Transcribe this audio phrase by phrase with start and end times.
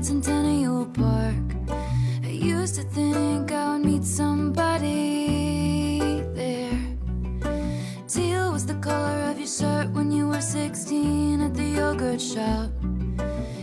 [0.00, 1.34] at Centennial Park.
[2.24, 4.88] I used to think I would meet somebody
[6.34, 6.80] there.
[8.08, 12.70] Teal was the color of your shirt when you were 16 at the yogurt shop.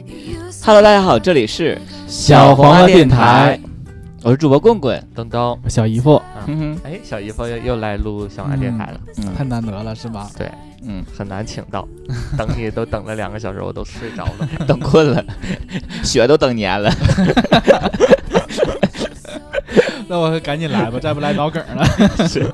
[0.06, 3.60] You used to Hello，大家好，这里是小黄瓜电台，
[4.25, 5.01] 我是主播棍棍。
[5.15, 6.21] 噔噔，小姨夫。
[6.47, 6.59] 嗯。
[6.59, 9.01] 哼，哎，小姨夫又又来录小安电台了，
[9.37, 10.29] 太难得了，是吧？
[10.37, 10.51] 对，
[10.85, 11.87] 嗯，很难请到，
[12.37, 14.49] 等你都等了两个小时，我都睡着了。
[14.67, 15.25] 等困了，
[16.03, 16.91] 雪都等黏了。
[20.09, 21.85] 那我赶紧来吧，再不来脑梗了。
[22.27, 22.53] 是。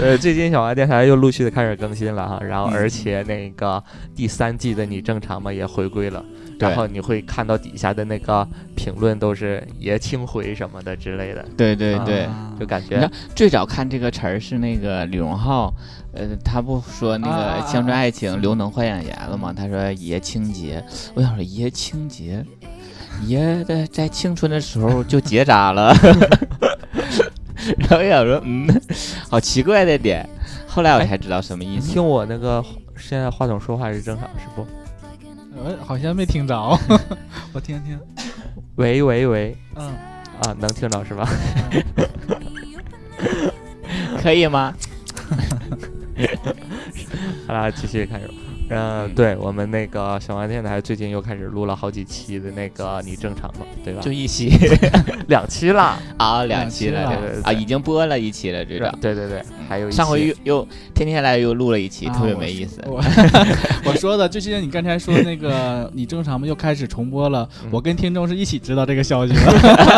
[0.00, 2.74] 呃，最近小安电台又陆续的开始更新了哈，然后嗯。
[2.74, 3.82] 而且那个
[4.14, 15.72] 第三季的你正常吗也回归了，对然后你会看到底下的那个评论都是爷青回什么的之类的，对对对，啊就感觉最早看这个词儿是那个李荣浩，
[16.12, 19.52] 呃，他不说那个啊《乡村爱情》刘能换演员了吗？
[19.52, 22.44] 他说爷青结，我想说爷青结，
[23.26, 25.94] 爷在在青春的时候就结扎了。
[27.78, 28.68] 然后我想说，嗯，
[29.30, 30.28] 好奇怪的点。
[30.66, 31.92] 后来我才知道什么意思。
[31.92, 32.62] 听我那个
[32.98, 34.66] 现在话筒说话是正常是不？
[35.64, 36.54] 我好像没听着，
[37.54, 37.98] 我听听。
[38.76, 39.86] 喂喂喂，嗯，
[40.42, 41.26] 啊，能听着是吧？
[44.20, 44.74] 可以吗？
[47.46, 48.30] 好啦，继续开始。
[48.70, 53.66] 嗯，对我们那个小安电台最近又开始录了好几期的那个你正常吗？
[53.84, 54.00] 对吧？
[54.00, 54.50] 就一期
[55.28, 58.98] 两期了，啊，两期了两期了对对啊，已经播了一期了，这对个。
[59.00, 62.80] 对对对，还有一上回又又天天来又录了一期，啊特别没意思。
[62.88, 63.02] 我
[63.84, 66.46] 我说的，就像你刚才说那个，你正常吗？
[66.46, 67.48] 又开始重播了。
[67.64, 69.40] 嗯我跟听众是一起知道这个消息的。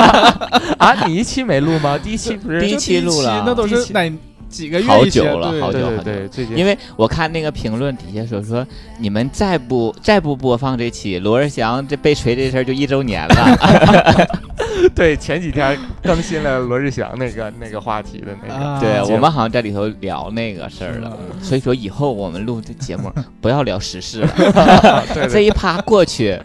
[0.79, 1.97] 啊，你一期没录吗？
[1.99, 4.11] 第一期不是第一期录了那都是哪
[4.49, 6.57] 几个月好久了好久对对对，最近。
[6.57, 8.67] 因为我看那个评论底下说说，
[8.99, 14.29] 你们再不再不播放这期罗志祥这被锤这事儿就一周年了。
[14.95, 26.39] 对前几天更新了罗志祥那个 那个话题的那个，啊对我们好像在里头聊那个事儿了，所以说以后我们录这节目 不要聊时事了，对这对一趴过去，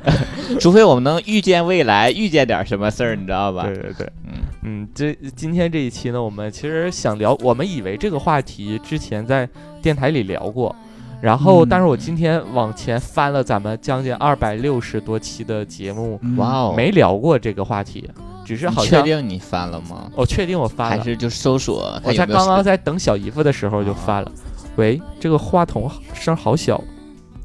[0.59, 3.65] 除非我们能预见未来，预见点什么事儿，你知道吧？
[3.65, 4.31] 对对对，嗯。
[4.63, 9.47] 嗯，这今天这一期呢，我们其实想聊，我们以为这个话题之前在
[9.81, 10.75] 电台里聊过。
[11.21, 18.09] 然后，嗯但是我今天往前翻了咱们将近二百六十多期的节目，嗯哇哦，没聊过这个话题，
[18.43, 20.09] 只是好像确定你翻了吗？
[20.15, 22.01] 我确定我翻了，还是就搜索？
[22.03, 24.31] 我才刚刚在等小姨夫的时候就翻了。
[24.77, 26.81] 喂，这个话筒声好小，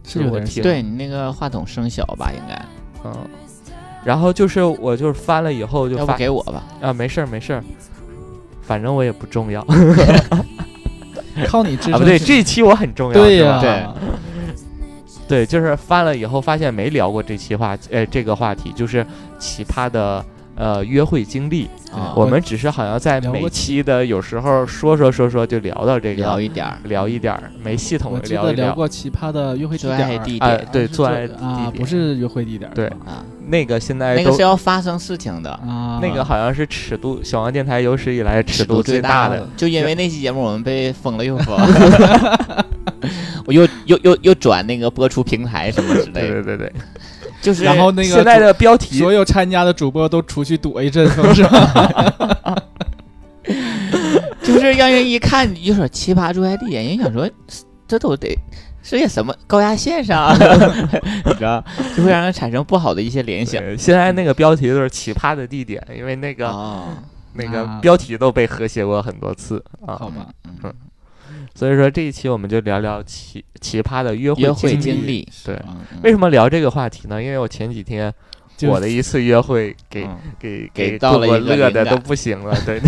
[0.04, 0.62] 是有点我听。
[0.62, 2.64] 对你那个话筒声小吧，应该，
[3.04, 3.14] 嗯，
[4.02, 6.62] 然后就是我就是翻了以后就发给我吧？
[6.80, 7.62] 啊，没事儿没事儿，
[8.66, 9.64] 反正我也不重要。
[11.46, 13.94] 靠你支啊，不对，这一期我很重要，对呀，是吧？
[13.98, 14.08] 对。
[15.28, 19.04] 对，就是翻了以后发现没聊过这期话，呃，这个话题就是
[19.38, 20.24] 奇葩的
[20.56, 21.68] 呃约会经历。
[21.92, 30.20] 啊，我们只是好像在每期的有时候说说说说就聊到这个，聊一点儿，聊一点儿，没系统的聊聊过奇葩的约会地点
[30.70, 32.86] 对爱啊，不是约会地点对。
[32.88, 35.50] 啊，那个现在都那个是要发生事情的。
[35.52, 39.48] 啊，那个好像是尺度，小王电台有史以来尺度最大的。
[39.56, 41.56] 就因为那期节目我们被封了又封，
[43.46, 46.72] 我又又又又转那个播出平台什么之类的，对对对对，
[47.40, 52.62] 就是然后那个现在的标题所有参加的主播都出去躲一阵风是吧？
[54.42, 57.28] 就是让人一看就说奇葩住在地点，人想说
[57.86, 58.36] 这都得
[58.82, 60.36] 是些什么高压线上啊，
[61.24, 61.62] 你知道，
[61.96, 63.60] 就会让人产生不好的一些联想。
[63.76, 66.84] 现在那个标题都是奇葩的地点，因为那个、哦，
[67.34, 69.96] 那个啊标题都被和谐过很多次啊。
[69.98, 70.26] 好吧，
[70.62, 70.72] 嗯
[71.56, 75.58] 所以说这一期我们就聊聊奇奇葩的约约会经经历，对，
[76.02, 77.20] 为什么聊这个话题呢？
[77.20, 78.12] 因为我前几天
[78.68, 80.16] 我的一次约会给、嗯。
[80.38, 82.78] 给给到了我乐的都不行了，对，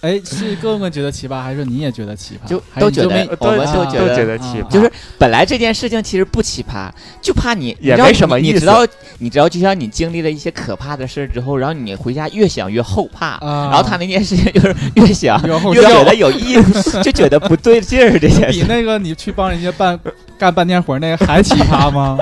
[0.00, 2.48] 哎，是哥哥觉得奇葩，还是你也觉得奇葩？
[2.48, 6.90] 就还是都觉得我们啊都觉得都觉得奇啊葩，就是本来这件事情其实不奇葩，
[7.20, 8.86] 就怕你也你知道没什么意思你你知道，
[9.18, 18.18] 你知道，就像你经历了一些可怕的事儿之后，然后你回家越想越后怕，啊，然后他那件事情就是越想越后越觉得有意思，就觉得不对劲儿。
[18.18, 20.00] 这件 事比那个你去帮人家办
[20.38, 22.18] 干半天活那个还奇葩吗？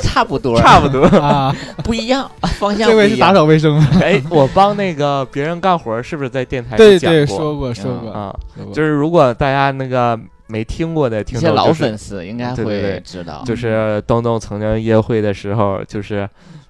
[0.00, 1.04] 差不多，差不多。
[1.18, 3.32] 啊， 不一样，方向这位是打。
[3.32, 3.88] 扫卫生吗？
[4.02, 7.36] 哎，我帮那个别人干活，是不是在电台对对，里讲过？
[7.38, 8.34] 说过说过，啊，
[8.72, 10.18] 就是如果大家那个
[10.48, 16.28] 没听过的一些听众，就是老粉丝应该会知道，就是东东曾经约会的时候，就是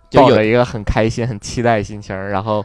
[0.09, 2.65] 就有抱着一个很开心、很期待的心情，然后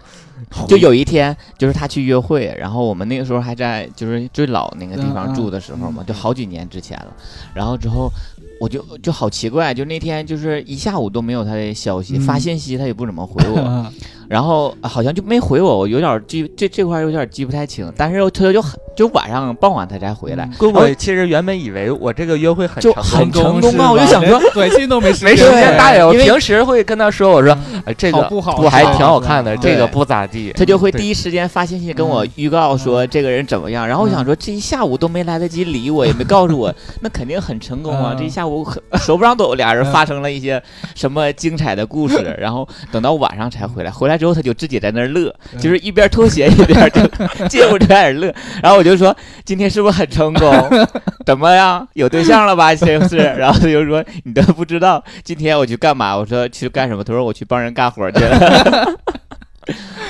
[0.67, 7.07] 就有一天，就是他去约会，然后我们那个时候还在就是最老那个地方住的时候嘛，嗯就好几年之前了。
[7.55, 8.11] 然后之后
[8.59, 12.21] 我就就好奇怪，就那天就是一下午都没有他的消息，嗯。
[12.21, 13.93] 发信息他也不怎么回我，啊
[14.27, 20.73] 然后好像就没回我，我有点记这这块有点记不太清，但是他就很就晚上傍晚他才回来，嗯。
[20.73, 23.91] 我其实原本以为我这个约会很就成很功，成功啊！
[23.91, 26.11] 我就想说，连短信都没时 没时间搭理我。
[26.13, 27.55] 平时会跟他说，我说
[27.97, 30.51] 这个好不好还是吧挺好看的，这个不咋地。
[30.53, 38.13] 他就会第一时间发信息跟我嗯预告说这个人怎么样，然后我想说这一下午都没来得及理我，也没告诉我， 那肯定很成功啊！
[38.13, 38.17] 嗯。
[38.17, 40.61] 这一下午很 手不上抖，俩人发生了一些
[40.95, 49.15] 什么精彩的故事，然后等到晚上才回来，回来之后他就自己在那儿乐，嗯就是一边脱鞋一边就接我就开始乐，然后我就说
[49.45, 50.51] 今天是不是很成功？
[51.25, 51.87] 怎么样？
[51.93, 52.75] 有对象了吧？
[52.75, 53.17] 是不是？
[53.17, 56.15] 然后他就说你都不知道今天我去干嘛？
[56.15, 57.03] 我说去干什么？
[57.03, 58.95] 他说我去帮人干活去了。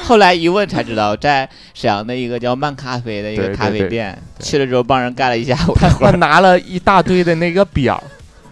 [0.04, 8.02] 后来一问才知道，在沈阳的一个叫慢咖啡的一个咖啡店，对去了之后帮人干了一下午活他，拿了一大堆的那个表，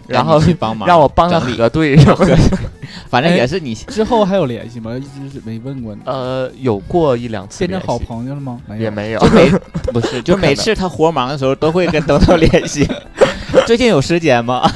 [0.08, 2.36] 然后让你去帮忙，让我帮他整理核对什么的。
[3.10, 4.96] 反正也是你之后还有联系吗？
[4.96, 8.60] 一直是没问过你，呃，有过一两次变成好朋友了吗？
[8.66, 9.28] 没也没有就。
[9.30, 9.50] 每
[9.92, 12.88] 不是，就每次他活忙的时候都会跟豆豆联系。
[13.66, 14.68] 最近有时间吗？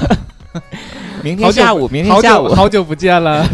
[1.23, 3.45] 明天下午，明天下午，久好久不见了，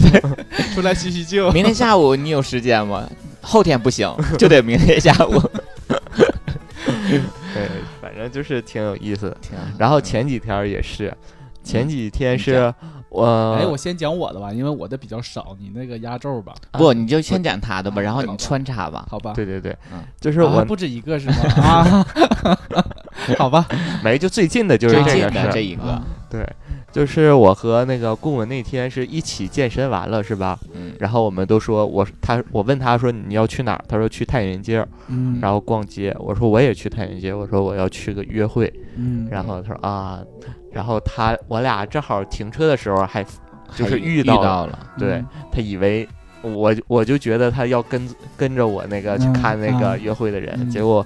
[0.73, 1.51] 出来叙叙旧。
[1.51, 3.07] 明天下午你有时间吗？
[3.41, 5.41] 后天不行，就得明天下午。
[7.07, 7.21] 对，
[8.01, 9.37] 反正就是挺有意思的。
[9.77, 11.13] 然嗯后前几天也是，
[11.67, 12.73] 前几天是
[13.09, 13.25] 我
[13.55, 19.05] 哎，我先讲我的吧，因为我的比较少，你那个压轴吧，不，你就先讲他的吧，然后你穿插吧。
[19.09, 19.33] 好吧？
[19.33, 21.35] 对对对嗯，就是我啊不止一个是吗？
[21.63, 22.05] 啊，
[23.37, 23.67] 好吧，
[24.03, 26.47] 没就最近的就是这个这一个啊，对，
[26.91, 30.57] 就是我和那个顾文那天是一起健身完了是吧？
[30.73, 33.85] 嗯，然后我们都说我他我问他说你要去哪儿？
[33.87, 34.85] 他说去太原街
[35.41, 36.15] 然后逛街。
[36.19, 38.71] 我说我也去太原街，我说我要去个约会。
[38.95, 40.23] 嗯，然后他说啊，
[40.71, 43.23] 然后他我俩正好停车的时候还
[43.75, 46.07] 就是遇遇到了到了，对嗯他以为
[46.41, 51.05] 我我就觉得他要跟跟着我那个去嗯看那个啊约会的人，嗯结果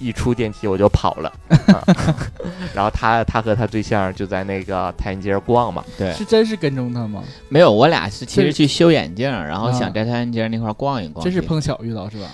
[0.00, 1.32] 一一出电梯我就跑了，
[1.72, 1.82] 啊
[2.74, 7.22] 然后他他和他对象就在那个太原街逛嘛，对，是真是跟踪他吗？
[7.48, 11.24] 没有，我俩是其实去修眼镜，然后啊想在太原街那块儿逛一逛。
[11.24, 12.26] 真是碰巧遇到是吧？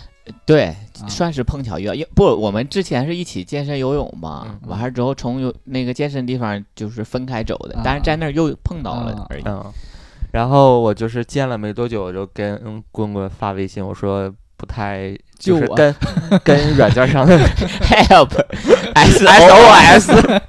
[0.46, 0.64] 对，
[1.02, 1.92] 啊算是碰巧遇到。
[1.94, 9.42] 因不，我们之前是一起健身游泳嘛嗯，完事之后从有那个健身地方就是分开走的啊，但是在那儿又碰到了啊而已。
[9.44, 9.62] 嗯，
[10.34, 15.94] 然后我就是见了没多久，我就跟嗯棍棍发微信，我说不太就是跟
[16.42, 18.30] 跟软件上的 Help
[18.94, 20.40] S SOS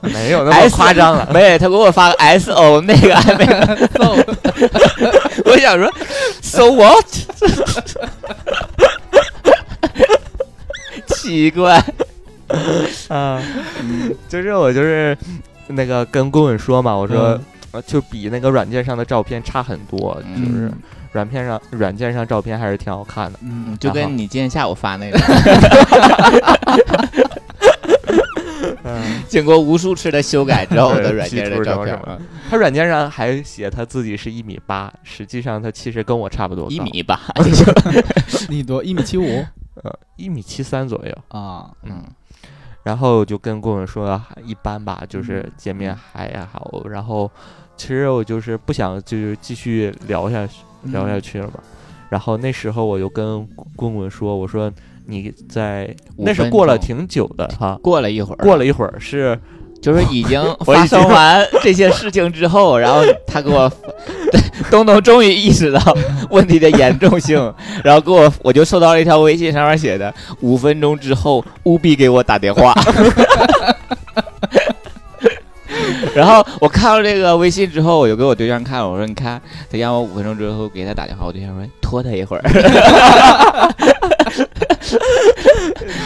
[0.00, 3.44] 没有那么 S 夸张了，没，他给我发个 S O 那个还没，
[3.88, 4.16] 揍
[5.44, 5.92] 我想说
[6.40, 7.04] So what？
[11.08, 11.84] 奇怪，
[13.08, 13.42] 啊，
[14.30, 15.14] 就是我就是
[15.72, 17.40] 那个跟顾问说嘛，我说、
[17.86, 20.44] 就比那个软件上的照片差很多，嗯。
[20.44, 20.72] 就是
[21.12, 23.38] 软片上软件上照片还是挺好看的。
[23.42, 25.18] 嗯，就跟你今天下午发那个，
[28.84, 31.98] 嗯， 经过无数次的修改之后的软件的照片
[32.48, 37.18] 他软件上还写他自己是一米八，实际上他其实跟我差不多，一米八，
[38.48, 39.44] 你多一米七五。
[39.82, 41.18] 呃一米七三左右。
[41.28, 41.70] 啊？
[41.84, 42.04] 嗯，
[42.82, 46.82] 然后就跟顾问说一般吧，就是嗯见面还好。
[46.88, 47.30] 然后
[47.76, 51.54] 其实我就是不想就是继续聊下去聊下嗯去了嘛。
[52.08, 53.46] 然后那时候我就跟
[53.76, 54.72] 棍棍说，我说
[55.06, 59.38] 你在那是过了挺久的哈，过了一会儿，过了一会儿是
[59.82, 63.70] 就是已经 发生完这些事情之后，然后他给我，
[64.70, 65.80] 东东终于意识到
[66.30, 72.74] 问题的严重性，然后给我我就收到了一条微信，上面写的五分钟之后务必给我打电话。
[76.16, 79.40] 然后我看了这个微信之后，我就给我对象看了，我说：“你看，
[79.70, 82.42] 他让我五分钟之后给他打电话。”我对象说：“拖他一会儿。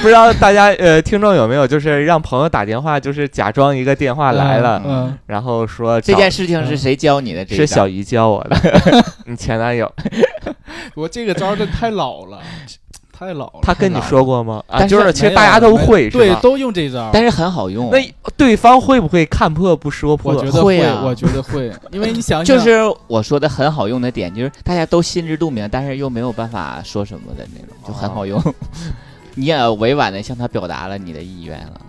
[0.02, 7.42] 不知道大家呃听众有没有就是让朋友打电话，就是假装一个电话来了，嗯，然后说这件事情是谁教你的？
[7.44, 8.56] 这个是小姨教我的，
[9.26, 9.90] 你前男友，
[10.94, 12.38] 我这个招儿真太老了，
[13.16, 13.60] 太老了。
[13.62, 14.62] 他跟你说过吗？
[14.66, 17.10] 啊，但就是是其实大家都会，是吧，对都用这招。
[17.12, 17.90] 但是很好用。
[17.90, 17.98] 那
[18.36, 20.34] 对方会不会看破不说破？
[20.34, 28.42] 我觉得会啊我觉得会， 因为你想想，就是我说的很好用的点，就是大家都心知肚明，但是又没有办法说什么的那种，就很好用。
[29.36, 31.80] 你也委婉的向他表达了你的意愿了，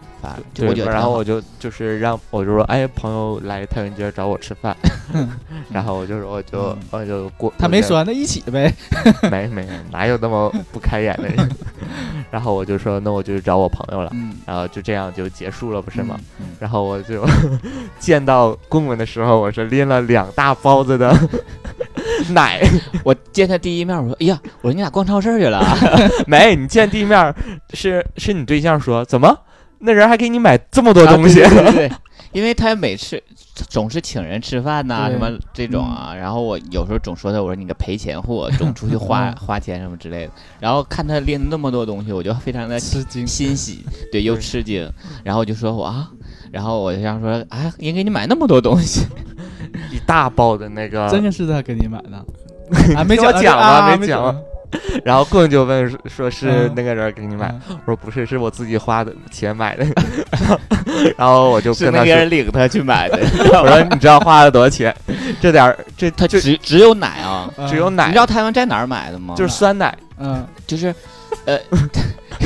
[0.53, 4.75] 对我觉得，然后我就就是让我就说，哎，朋友来太原街找我吃饭，
[5.71, 8.73] 然后我就说我就嗯我就过，他没说那一起呗。
[9.29, 11.49] 没没哪有那么不开眼的人，
[12.31, 16.19] 然后我就说那我就去找我朋友了，嗯，然后就这样就结束了，不是吗？
[16.39, 17.23] 嗯然后我就
[17.99, 21.13] 见到棍棍的时候，我是拎了两大包子的
[22.29, 22.61] 奶，
[23.03, 25.61] 我见他第一面，我说：“哎呀，我说你俩逛超市去了？
[26.25, 27.33] 没，你见第一面
[27.73, 29.37] 是是你对象说怎么
[29.85, 31.41] 那人还给你买这么多东西？
[31.43, 31.91] 啊对对对 对，
[32.31, 33.21] 因为他每次
[33.69, 36.13] 总是请人吃饭呐、对什么这种啊。
[36.13, 40.31] 然后我有时候总说他，我说你个赔钱货，总出去花嗯花钱什么之类的。
[40.59, 43.25] 然后看他拎那么多东西，我就非常的吃惊。
[43.25, 44.89] 欣喜， 对，又吃惊。
[45.23, 46.09] 然后我就说我啊，
[46.51, 49.05] 然后我就想说，哎，人给你买那么多东西，
[49.91, 53.03] 一大包的那个，真的是他给你买的啊？
[53.03, 54.35] 没讲讲啊吗没讲
[55.03, 59.85] 然后棍棍就问说说是嗯那个人给你买，嗯我说不是，是我自己花的钱买的。
[61.17, 63.17] 然后我就跟那个人，领他去买的。
[63.61, 64.95] 我说你知道花了多少钱？
[65.41, 69.33] 这点儿这他就只只有奶啊，只有奶你知，道台湾在哪儿买的吗？
[69.37, 69.95] 就是酸奶。
[70.17, 70.95] 嗯就是
[71.45, 71.59] 呃，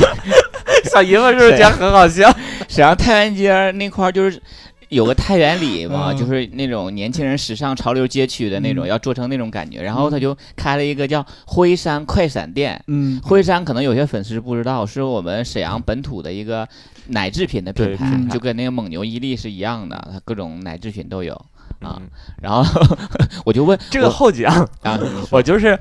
[0.92, 2.34] 小姨夫是不是觉得很好笑？
[2.68, 4.42] 沈阳太原街那块儿就是
[4.90, 9.82] 有个太原里嘛，嗯就是那种年轻人时尚潮流街区的那种，嗯要做成那种感觉。
[9.82, 12.82] 然后他就开了一个叫辉山快闪店。
[12.88, 16.68] 嗯辉山可能有些粉丝不知道，是我们沈阳本土的一个
[17.08, 21.34] 奶制品的品牌，就跟那个蒙牛、伊利是一样的，它各种奶制品都有。
[21.82, 22.10] 啊嗯
[22.42, 22.64] 然后
[23.46, 25.00] 我就问这个我后讲，啊，
[25.32, 25.78] 我就是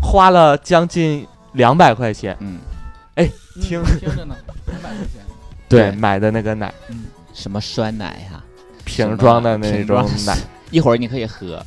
[0.00, 2.58] 花了将近两百块钱，嗯，
[3.16, 3.28] 哎
[3.60, 4.34] 听听着呢，
[4.66, 5.20] 两百块钱。
[5.68, 7.04] 对，对买的那个奶，嗯
[7.34, 8.41] 什么酸奶呀、
[8.84, 10.36] 瓶装的那种奶，
[10.70, 11.64] 一会儿你可以喝，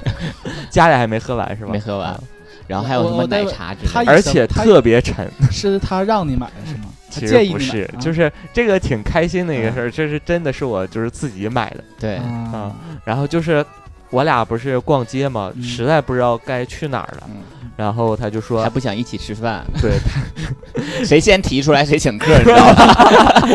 [0.70, 1.70] 家里还没喝完是吗？
[1.72, 2.20] 没喝完啊。
[2.66, 4.10] 然后还有什么奶茶之类的。
[4.10, 6.84] 而且特别沉，是他让你买的是吗？
[7.10, 13.64] 其建议实不是，就是这个挺开心的一个嗯事儿，这是真的是我就是自己买的，对，啊，然后就是
[14.14, 15.62] 我俩不是逛街嘛，嗯。
[15.62, 17.42] 实在不知道该去哪儿了，嗯，
[17.76, 19.98] 然后他就还说，不想一起吃饭，对，
[21.04, 22.94] 谁先提出来谁请客，你知道吧？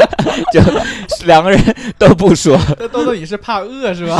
[0.51, 0.61] 就
[1.25, 1.59] 两个人
[1.97, 4.17] 都不说，那豆豆你是怕饿是吧？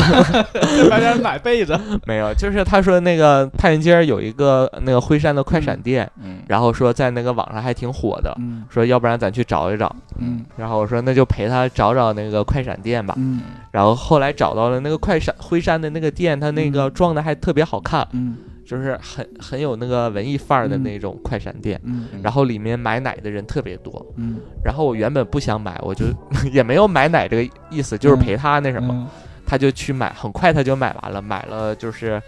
[0.64, 1.78] 这还让人买被子。
[2.06, 6.40] 没有，就是他说那个太原街儿有一个那个辉山的快闪店，嗯。
[6.48, 8.64] 然后说在那个网上还挺火的，嗯。
[8.70, 10.46] 说要不然咱去找一找，嗯。
[10.58, 13.42] 然后我说那就陪他找找那个快闪店吧，嗯
[13.72, 16.94] 然后后来找到了那个快闪辉山的那个店，它那个嗯。
[16.94, 18.38] 装的还特别好看，嗯。
[18.66, 21.80] 就是很很有那个文艺范儿的嗯那种快闪店。
[21.84, 22.06] 嗯。
[22.22, 26.06] 然后里面买奶的人特别多，嗯，然后我原本不想买，我就
[26.54, 29.08] 也没有买奶这个意思，就是陪他那什么，嗯。
[29.46, 32.22] 他就去买，很快他就买完了，买了就是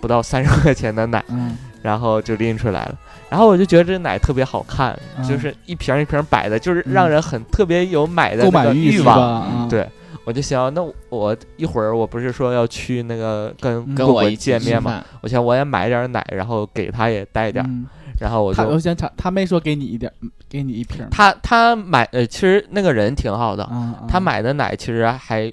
[0.00, 1.56] 不到三十块钱的奶，嗯。
[1.80, 2.98] 然后就拎出来了，
[3.30, 5.22] 然后我就觉得这奶特别好看，嗯。
[5.24, 9.88] 就是一瓶一瓶摆的，就是让人很特别有买的那个欲望，对
[10.28, 13.94] 我就想，那我一会儿我不是说要去那个跟嗯。
[13.94, 17.86] 跟我一见面嘛，我想我也买点奶，然后给他也带点，嗯。
[18.20, 20.12] 然后我就他我想他他没说给你一点，
[20.46, 25.50] 给你一瓶他他买呃，其实那个人挺好的，啊，他买的奶其实还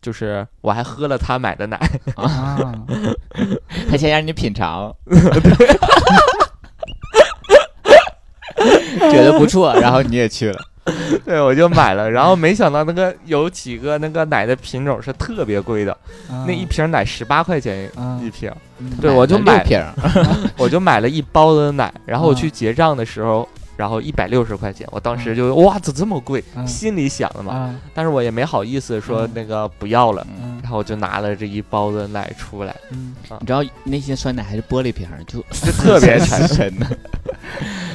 [0.00, 1.76] 就是我还喝了他买的奶，
[2.16, 2.72] 啊，
[3.90, 4.96] 他先让你品尝，
[9.10, 10.58] 觉得不错，然后你也去了，
[11.24, 15.96] 对我就买了，然后没想到那个有几个那个奶的品种是特别贵的，
[16.46, 23.48] 那一瓶奶十八块钱啊一瓶，嗯对我就买了六瓶， 我就买了一包的奶，然后我去啊结账的时候。
[23.76, 26.42] 然后一百六十块钱，我当时就哇，怎么这么贵？
[26.56, 36.46] 嗯心里想的嘛，啊但是我也没好意思说嗯那个不要了，嗯然后我就拿了这一包的奶出来，嗯你知道那些酸奶还是玻璃瓶儿，就就特别沉。
[36.48, 36.86] 沉的，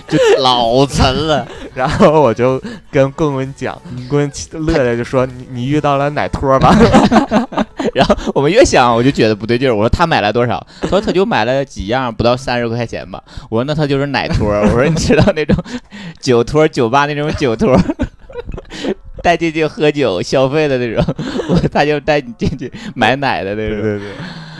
[0.07, 1.47] 就老沉了。
[1.73, 2.61] 然后我就
[2.91, 6.75] 跟棍棍讲，嗯棍棍乐乐就说：“你你遇到了奶托吧
[7.95, 9.73] 然后我们越想，我就觉得不对劲儿。
[9.75, 10.65] 我说他买了多少？
[10.81, 13.23] 他说他就买了几样，不到三十块钱吧。
[13.49, 14.61] 我说那他就是奶托儿。
[14.67, 15.55] 我说你知道那种
[16.21, 17.79] 酒托儿，酒吧那种酒托儿，
[19.23, 21.03] 带进去喝酒消费的那种，
[21.49, 23.81] 我他就带你进去买奶的？”那种。
[23.81, 24.07] 对对对。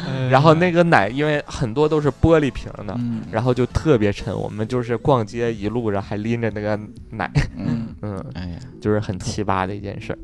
[0.07, 4.33] 呃然后那个奶，因为很多都是玻璃瓶的，嗯然后就特别沉。
[4.33, 6.77] 我们就是逛街一路上还拎着那个
[7.11, 10.19] 奶，嗯，嗯，哎呀，就是很奇葩的一件事儿。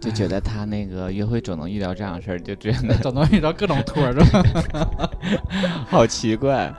[0.00, 5.10] 就觉得他那个约会总能遇到这样的事儿，就真的总能遇到各种托儿是吧？
[5.88, 6.72] 好奇怪。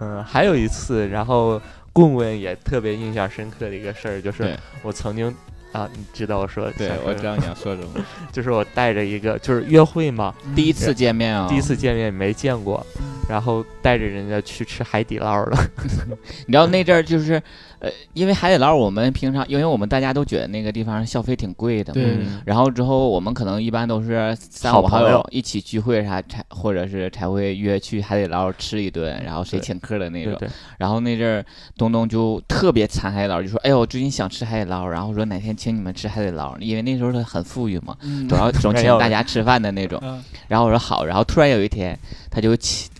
[0.00, 1.60] 嗯，还有一次，然后
[1.92, 5.34] 棍棍也特别印象深刻的一个事儿，就是我曾经
[5.72, 7.88] 啊，你知道我说对我知道你要说什么。
[8.32, 12.84] 就是我带着一个就是约会嘛，第一次见面啊，第一次见面没见过，
[13.28, 15.58] 然后带着人家去吃海底捞了。
[16.46, 17.42] 你知道那阵儿就是，
[17.80, 22.02] 呃，因为海底捞我们平常，因为我们大家都觉得那个地方消费挺贵的嘛。
[22.44, 30.36] 然后之后我们可能一般都是三好五好朋友一起聚会啥，才或者是才会约去海底捞吃一顿，然后谁请客的那种。
[30.78, 31.44] 然后那阵儿
[31.76, 40.00] 东东就特别馋海底捞，就说：“哎呦，我最近想吃海底捞，然后说哪天请你们吃海底捞，因为那时候他很富裕嘛，嗯总要总请大家吃饭的那种。
[40.02, 41.96] 嗯然后我说好，然后突然有一天
[42.28, 42.90] 他就请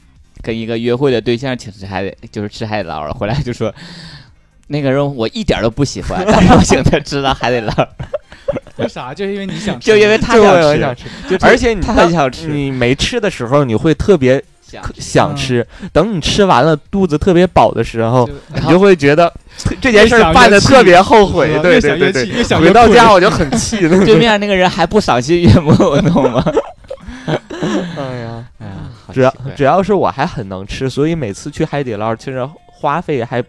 [0.40, 3.74] 跟一个约会的对象请吃海底，就是吃海底捞了，回来就说。
[4.68, 7.72] 那个人我一点都不喜欢，但是我请他吃了海底捞，
[8.76, 9.12] 为啥？
[9.12, 11.04] 就因为你想吃，就因为他想吃，想吃，
[11.40, 14.42] 而且你他很想吃，你没吃的时候，你会特别
[14.98, 19.32] 想吃，等你吃完了，肚子特别饱的时候，就你就会觉得
[19.80, 23.88] 这件事办的特别后悔对对对对，越想越亏回到家我就很气。
[24.04, 26.44] 对面那个人还不赏心悦目，你懂吗？
[27.26, 27.34] 哎
[28.20, 28.72] 呀，哎呀，
[29.06, 33.42] 好主要奇怪主要是我还很能吃，所以每次去海底捞，其实花费还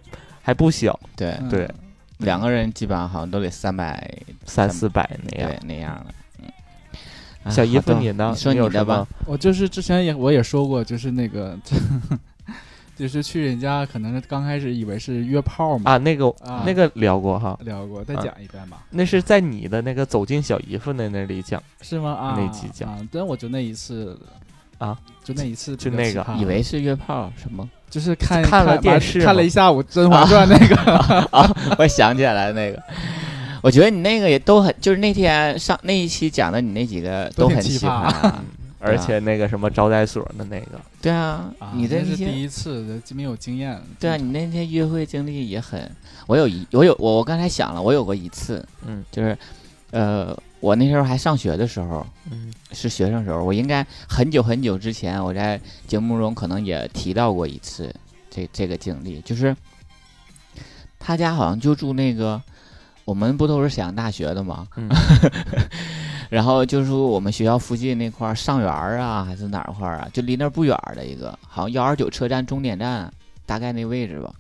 [0.50, 1.70] 还不小，对嗯对，
[2.18, 4.12] 两个人基本上好像都得三百
[4.46, 5.60] 三四百那样对。
[5.68, 6.14] 那样的。
[6.40, 6.50] 嗯，
[7.44, 8.32] 啊小姨夫你呢？
[8.34, 9.08] 你说你的吧。？
[9.28, 11.56] 我就是之前也我也说过，就是那个，
[12.98, 21.62] 就是去人家可能是刚开始以为是约炮嘛，啊，那个啊那个聊过哈，聊过，再啊讲一遍吧，那是在你的那个走进小姨夫的那里讲。
[21.82, 22.12] 是吗？
[22.12, 24.20] 啊，那期讲啊，但我就那一次
[24.80, 27.70] 啊，就那一次就那个以为是约炮什么？
[27.90, 30.76] 就是看看了电视看了一下午《甄嬛传》那个，
[31.38, 32.82] 啊，我想起来了那个。
[33.62, 38.32] 我觉得你那个也都很，就是那天上那一期讲的你那几个都很奇奇葩葩。
[38.82, 43.78] 而且那个什么招待所的那个，对啊，啊你的那些那是第一次，没有经验。
[44.00, 45.92] 对啊，你那天约会经历也很，
[46.28, 49.38] 我有一我有我我刚才想了，我有过一次，嗯就是，
[49.92, 57.94] 呃，我那时候还上学的时候，嗯是学生时候，我应该很久很久之前，我在节目中可能也提到过一次
[58.30, 59.56] 这这个经历，就是
[61.00, 62.42] 他家好像就住那个，
[63.06, 64.68] 我们不都是沈阳大学的吗？
[64.76, 64.90] 嗯
[66.30, 73.12] 然后就是我们学校附近那块上园儿啊，还是哪块儿啊，就离那儿不远的一个，好像幺二九车站终点站，
[73.48, 74.32] 大概那位置吧。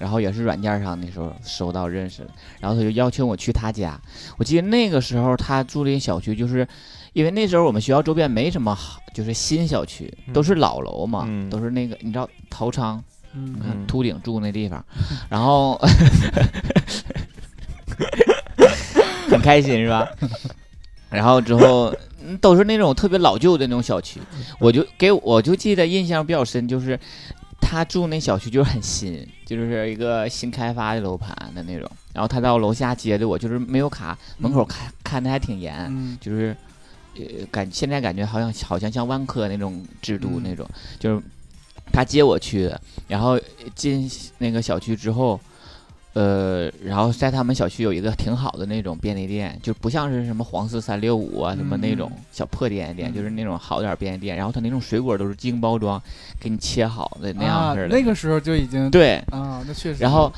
[0.00, 4.00] 然后也是软件上那时候收到认识的，然后他就邀请我去他家。
[4.38, 6.66] 我记得那个时候他住的小区，就是
[7.12, 11.50] 因为那时候我们学校周边没什么好，就是新小区，都是老楼嘛，嗯。
[11.50, 13.54] 都是那个你知道陶昌，嗯。
[13.54, 13.86] 你看嗯。
[13.86, 14.82] 秃顶住那地方，
[15.28, 15.78] 然后
[19.28, 20.08] 很开心是吧？
[21.10, 24.20] 然后之后嗯都是那种特别老旧的那种小区，
[24.60, 26.98] 我就给我就记得印象比较深，就是
[27.60, 31.90] 他住那小区就是很新， 就是一个新开发的楼盘的那种。
[32.12, 36.56] 然后他到楼下接的我，就是没有卡，门口看看的还挺严，嗯就是
[37.16, 40.68] 呃感现在感觉好像好像像万科那种制度嗯那种，
[40.98, 41.22] 就是
[41.92, 43.38] 他接我去的，然后
[43.74, 45.40] 进那个小区之后。
[46.12, 54.36] 呃，然后在他们小区有一个挺好的那种便利店，就不像是什么黄四三六五啊，什么那种嗯小破便利店，嗯就是那种好点便利店。
[54.36, 56.02] 然后他那种水果都是精包装，
[56.40, 57.96] 给你切好的那样啊式的。
[57.96, 60.02] 那个时候就已经对，啊，那确实。
[60.02, 60.32] 然后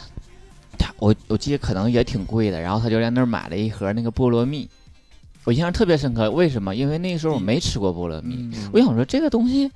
[0.79, 4.69] 他我我记得可能也挺贵的，然后他就在那儿买了一盒那个菠萝蜜，
[5.45, 6.31] 我印象特别深刻。
[6.31, 6.77] 为什么？
[6.77, 9.71] 因为那个时候我没吃过菠萝蜜，嗯我想说这个东西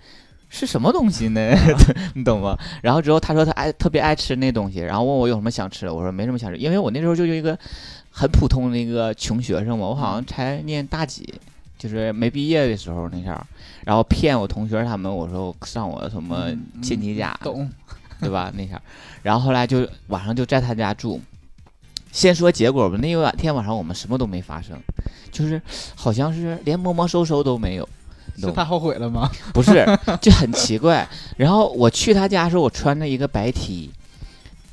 [0.49, 1.55] 是什么东西呢？
[2.15, 2.57] 你懂吗？
[2.83, 7.59] 然后之后他说他爱特别爱吃那东西，然后问我有什么想吃的，我说没什么想吃，因为我那时候就一个
[8.11, 11.35] 很普通的一个穷学生嘛，我好像才念大几。
[11.79, 13.39] 就是没毕业的时候那时候，
[13.85, 17.71] 然后骗我同学他们，我说上我什么嗯亲戚家，懂，
[18.19, 18.51] 对吧？
[18.57, 18.81] 那下，
[19.23, 21.21] 然后后来就晚上就在他家住。
[22.13, 24.75] 先说结果吧，那一晚天晚上我们什么都没发生，
[25.31, 25.61] 就是
[25.95, 27.87] 好像是连摸摸收收都没有，
[28.39, 29.31] 是他后悔了吗？
[29.55, 29.87] 不是，
[30.21, 31.07] 就很奇怪。
[31.37, 33.91] 然后我去他家的时候，我穿着一个白 T，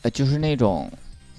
[0.02, 0.92] 呃，就是那种，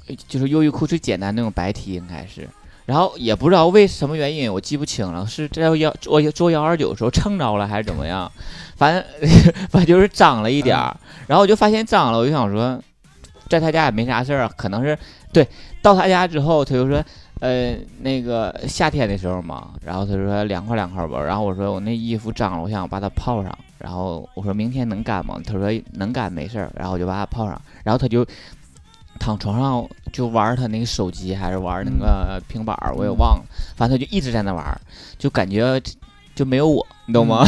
[0.06, 2.48] 呃就是优衣库最简单那种白 T 应该是。
[2.86, 8.30] 然后也不知道为什么原因，我记不清了，是在幺做做幺二九的时候蹭着了还是怎么样，
[8.76, 9.02] 反正
[9.70, 10.94] 反正就是脏了一点儿。
[11.26, 12.78] 然后我就发现脏了，我就想说，
[13.48, 14.98] 在他家也没啥事儿啊，可能是
[15.32, 15.46] 对。
[15.80, 17.04] 到他家之后，他就说，
[17.40, 25.38] 呃，那个夏天的时候嘛，然后他说凉快凉快吧，然后我说我那衣服脏了，我想把它泡上，然后我说明天能干吗？
[25.44, 28.24] 他说能干没事儿，然后我就把它泡上，然后他就
[29.18, 33.44] 躺床上就玩他那个手机还是玩那个平板儿，我也忘了，
[33.76, 34.80] 反正他就一直在那玩，
[35.18, 35.80] 就感觉
[36.34, 37.44] 就没有我，你懂吗？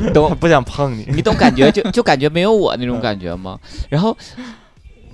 [0.00, 3.58] 你 懂不想碰你，你懂感觉就就感觉没有我那种感觉吗？
[3.88, 4.16] 然后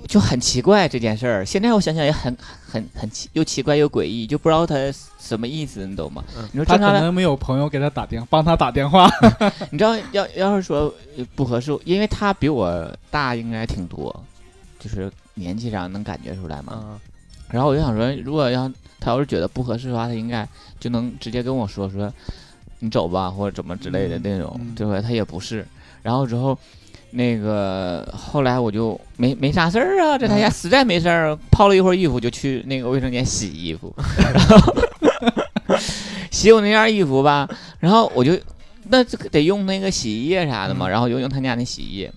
[0.07, 1.45] 就很奇怪这件事儿。
[1.45, 2.35] 现在我想想也很
[2.67, 4.75] 很很奇，又奇怪又诡异，就不知道他
[5.19, 6.23] 什么意思，你懂吗？
[6.37, 9.09] 嗯你说他正常能没有朋友给他打电帮他打电话，
[9.71, 14.23] 你知道要要是说呃不合适，因为他比我大应该挺多，
[14.79, 16.73] 就是年纪上能感觉出来嘛。
[16.83, 16.99] 嗯
[17.47, 18.67] 然后我就想说，如果要
[18.99, 20.45] 他要是觉得不合适的话，他应该
[20.79, 22.11] 就能直接跟我说说，
[22.79, 24.99] 你走吧，或者怎么之类的嗯那种，嗯对吧？
[24.99, 25.65] 他也不是。
[26.01, 26.57] 然后之后，
[27.15, 33.93] 那个后来我就没没啥事儿啊，在他家实在没事儿，泡了一会儿衣服就去那个卫生间洗衣服，
[34.33, 34.73] 然 后
[36.31, 37.49] 洗我那件衣服吧，
[37.79, 38.37] 然后我就
[38.89, 42.11] 那这个得用那个洗衣液啥的嘛，嗯然后就用他家那洗衣液。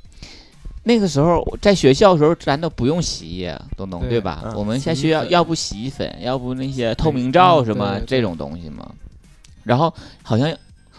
[0.84, 4.42] 那个时候在学校的时候，咱都不用洗衣液，东东对对吧？
[4.46, 8.86] 嗯我们在学校要不洗衣粉，要不那些透明皂嗯什么对这种东西嘛。
[9.64, 10.50] 然后好像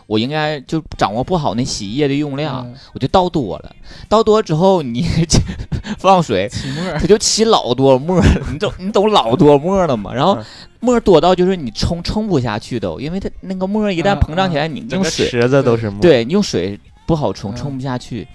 [0.10, 3.76] 我应该就掌握不好那洗衣液的用量，嗯我就倒多了。
[4.08, 5.06] 倒多之后你
[6.00, 10.12] 放水，起沫它就起老多沫了， 你懂你懂老多沫了吗？
[10.12, 10.46] 然后嗯
[10.80, 16.02] 沫多到就是你冲冲不下去都，因为它那个沫一旦嗯膨胀起来，你用水池子都是沫。
[16.02, 18.28] 对你用水不好冲，嗯冲不下去。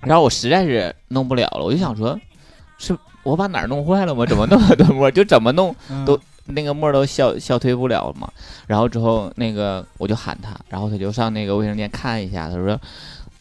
[0.00, 2.18] 然后我实在是弄不了了，我就想说，
[2.78, 4.24] 是我把哪儿弄坏了吗？
[4.24, 5.10] 怎么那么多沫？
[5.12, 8.28] 就怎么弄嗯都那个沫儿都消消退不了了嘛。
[8.66, 12.78] 然后之后那个我就喊他，然后他就上那个卫生间看一下，他说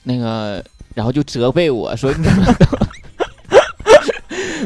[0.04, 0.64] 那个，
[0.94, 2.56] 然后就责备我说你怎么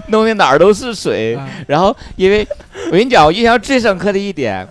[0.08, 1.36] 弄 的哪儿都是水。
[1.36, 2.48] 啊然后因为
[2.88, 4.68] 我跟你讲，我印象最深刻的一点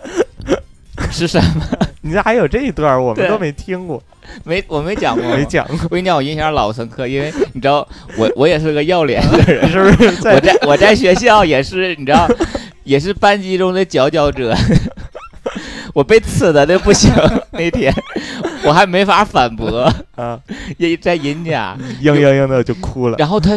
[1.11, 1.67] 是什么？
[2.03, 4.03] 你这还有这一段，我们都没听过，
[4.45, 10.41] 没我没讲过吗，没讲过，我跟你讲，我印象老深刻，因为你知道，我我也是个要脸的人， 是不是我？
[10.41, 12.27] 在我在学校也是，你知道，
[12.89, 14.57] 也是班级中的佼佼者。
[15.95, 17.13] 我被呲的那不行，
[17.53, 17.93] 那天
[18.63, 20.39] 我还没法反驳，啊，
[20.77, 21.77] 因在人家。
[22.03, 23.17] 嘤嘤嘤的就哭了。
[23.19, 23.53] 然后他，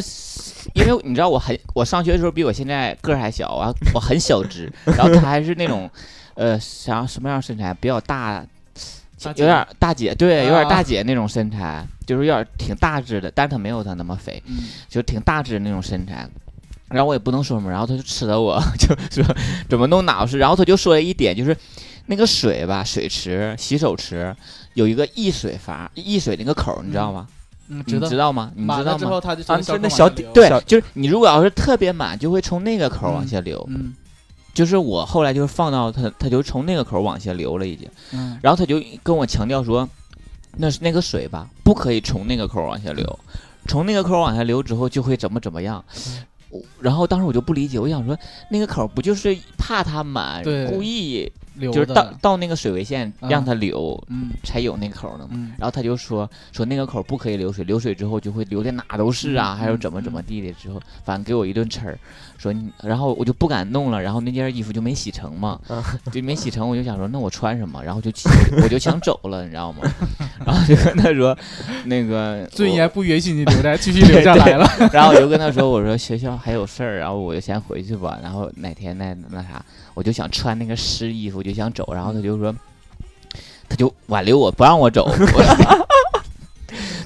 [0.73, 5.89] 因为你知道我很，我上学的时候比我现在个儿还小啊，我很小只， 然后他还是那种，
[6.35, 8.43] 呃，想什么样身材比较大，
[9.35, 16.27] 有点大姐，对，有点啊大姐那种身材，就是有点挺大只的，但是他没有他那么肥，嗯就挺大只的那种身材。
[16.91, 18.61] 然后我也不能说什么，然后他就吃了我，
[19.09, 19.35] 就说
[19.69, 20.37] 怎么弄哪都是。
[20.37, 21.55] 然后他就说了一点，就是
[22.07, 24.35] 那个水吧，水池、洗手池
[24.73, 27.27] 有一个溢水阀，溢水那个口，你知道吗？
[27.69, 28.51] 嗯，你知道知道吗？
[28.55, 33.65] 你知道之后他就就那小底底对，就是你如果要是特别满，就会从那个口往下流。
[33.69, 33.93] 嗯
[34.53, 37.87] 就是我后来就是放到他，他就从那个口往下流了已经。
[38.11, 39.87] 嗯然后他就跟我强调说，
[40.57, 43.19] 那是那个水吧，不可以从那个口往下流，
[43.69, 45.81] 从那个口往下流之后就会怎么怎么样。
[46.51, 48.17] 我然后当时我就不理解，我想说
[48.49, 60.51] 那个口不就是怕他满，故意流就是到到那个水位线啊让它流，嗯才有那口儿呢然后他就说说那个口儿不可以流水，流水之后就会流的哪都是啊，嗯还有怎么怎么地的。
[60.53, 61.97] 之后反正给我一顿呲儿，
[62.37, 68.27] 说你，然后我就不敢弄了，然后那件衣服就没洗成嘛，啊就没洗成，我就想说那我穿什么，然后就起
[68.63, 69.81] 我就想走了，你知道吗？
[70.45, 71.37] 然后就跟他说
[71.85, 74.67] 那个 尊严不允许你留在，继续留下来了。
[74.91, 78.19] 然后我就跟他说，我说学校还有事儿，然后我就先回去吧。
[78.21, 81.93] 然后哪天那那啥，我就想穿那个湿衣服，就想走。
[81.93, 82.53] 然后他就说，
[83.69, 85.05] 他就挽留我不让我走。
[85.11, 85.43] 我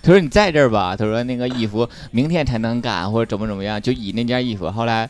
[0.02, 4.69] 他说你在这儿吧，他说那个衣服明天才能干，或者怎么怎么样，就以那件衣服。
[4.69, 5.10] 后来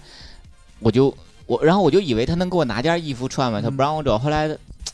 [0.80, 1.14] 我就
[1.48, 4.18] 我，然后我就以为他能给我拿件衣服穿嘛，他不让我走。
[4.18, 4.50] 后来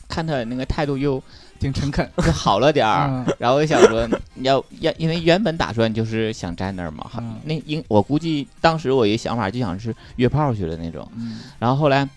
[0.08, 1.22] 看他那个态度又
[1.60, 2.10] 挺诚恳。
[2.16, 4.08] 就好了点儿，嗯 然后我就想说，
[4.42, 12.08] 要要，因为原本打算就是想在那儿嘛，嗯那应我估计当时我一想法就想是约炮去了那种，嗯然后后来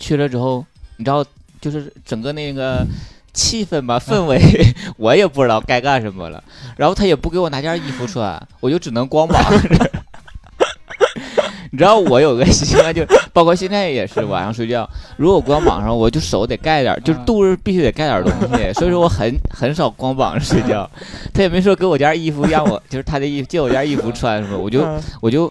[0.00, 0.64] 去了之后，
[1.02, 1.24] 你知道，
[1.60, 2.86] 就是整个那个
[3.32, 4.40] 气氛吧，氛围
[4.96, 6.40] 我也不知道该干什么了，
[6.76, 9.68] 然后他也不给我拿件衣服穿，我就只能光膀子。
[11.72, 20.88] 你知道我有个习惯，就包括现在也是晚上睡觉，如果光膀上，我就手得盖点，就是啊肚子必须得盖点东西，所以说我很很少光膀子睡觉。
[21.34, 25.50] 他也没说给我件衣服让我，就是他的衣服借我件衣服穿什么，我就嗯我就，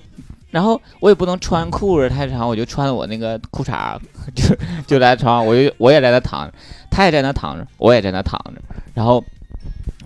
[0.51, 3.99] 然后我也不能穿裤子太长，我就穿我那个裤衩，
[4.35, 6.53] 就就在床上，我就我也在那躺着，
[6.91, 8.61] 他也在那躺着，我也在那躺着，
[8.93, 9.23] 然后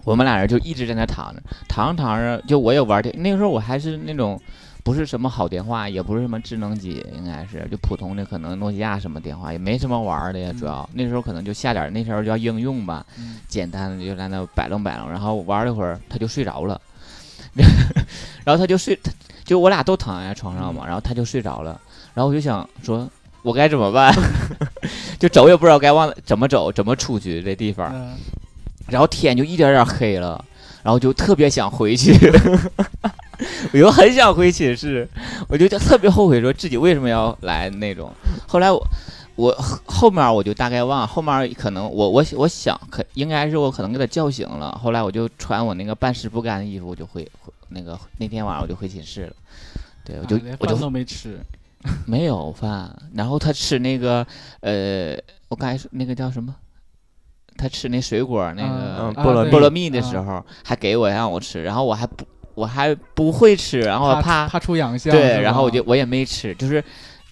[0.06, 4.40] 我们俩人就一直在那躺着，躺着躺着，就我也玩电，那个时候我还是那种。
[4.86, 10.54] 不是什么好电话，也不是什么智能机，应该是就普通的，可能诺基亚什么电话，也没什么玩的呀。
[10.60, 13.04] 主要那时候可能就下点那时候叫应用吧，
[13.48, 16.80] 简单的就在那摆弄摆弄，然后玩了一会儿，他就睡着了，
[18.44, 19.12] 然后他就睡，他
[19.46, 21.80] 就我俩都躺在床上嘛，然后他就睡着了，
[22.14, 23.08] 然后我就想说，
[23.44, 24.14] 我该怎么办？
[25.18, 28.14] 就走也不知道该往怎么走，怎么出去这地方，嗯。
[28.88, 30.44] 然后天就一点点黑了，
[30.84, 32.14] 然后就特别想回去，
[33.74, 35.10] 我就很想回寝室，
[35.48, 38.12] 我就特别后悔说自己为什么要来那种。
[38.48, 38.80] 后来我
[39.36, 39.52] 我
[39.86, 49.34] 后面我就大概忘了，后面可能我我我想可应该是我可能给他叫醒了，后来我就穿我那个半湿不干的衣服，我就回回那个那天晚上我就回寝室了。
[50.04, 51.40] 对，我就、啊我就饭都没吃，
[52.06, 54.26] 没有饭，然后他吃那个
[54.62, 56.54] 呃，我刚才说那个叫什么？
[57.58, 66.84] 他吃那水果那个、啊菠萝菠萝蜜的啊时候，还给我让我吃，然后我还不我还不会吃，然后怕怕出洋相，对，然后我就我也没吃，就是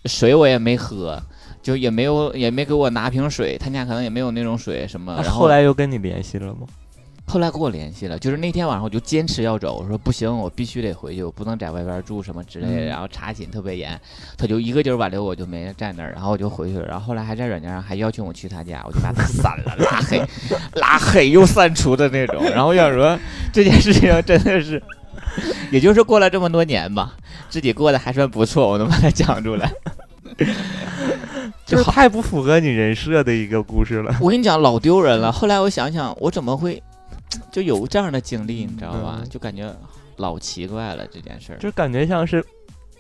[0.06, 1.22] 水我也没喝，
[1.62, 5.13] 就也没有也没给我拿瓶水，他家可能也没有那种水什么。
[5.17, 6.65] 那然后后来又跟你联系了吗？
[7.34, 12.74] 后来跟我联系了，就是那天晚上我就坚持要走，我说不行，我必须得回去，我不能在外边住什么之类的。
[12.74, 14.00] 嗯然后查寝特别严，
[14.38, 16.86] 他就一个劲儿挽留我，就没在那儿，然后我就回去了。
[16.86, 20.22] 然后后来还在软件上还邀请我去他家，我就把他 删了，拉黑，
[20.76, 22.39] 拉黑又删除的那种。
[22.52, 23.17] 然后我想说
[23.52, 24.80] 这件事情真的是，
[25.72, 27.15] 也就是过了这么多年吧，
[27.50, 29.72] 自己过得还算不错，我能把它讲出来。
[31.65, 34.15] 就是太不符合你人设的一个故事了。
[34.22, 35.32] 我跟你讲，老丢人了。
[35.32, 36.82] 后来我想想，我怎么会
[37.52, 39.19] 就有这样的经历，你知道吧？
[39.22, 39.74] 嗯就感觉
[40.17, 41.60] 老奇怪了这件事儿。
[41.60, 42.43] 就感觉像是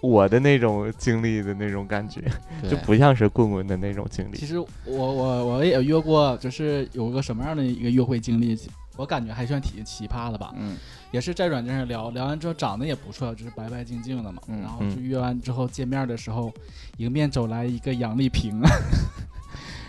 [0.01, 2.21] 我的那种经历的那种感觉，
[2.69, 4.37] 就不像是棍棍的那种经历。
[4.37, 8.57] 其实我我我也约过，就是有个什么样的一个约会经历，
[8.97, 10.53] 我感觉还算挺奇葩的吧。
[10.57, 10.75] 嗯
[11.11, 14.41] 也是在软件上聊，聊完之后长得也不错，就是白白净净的嘛。
[14.47, 16.51] 嗯然后嗯就约完之后见面的时候，
[16.97, 18.59] 迎面走来一个杨丽萍，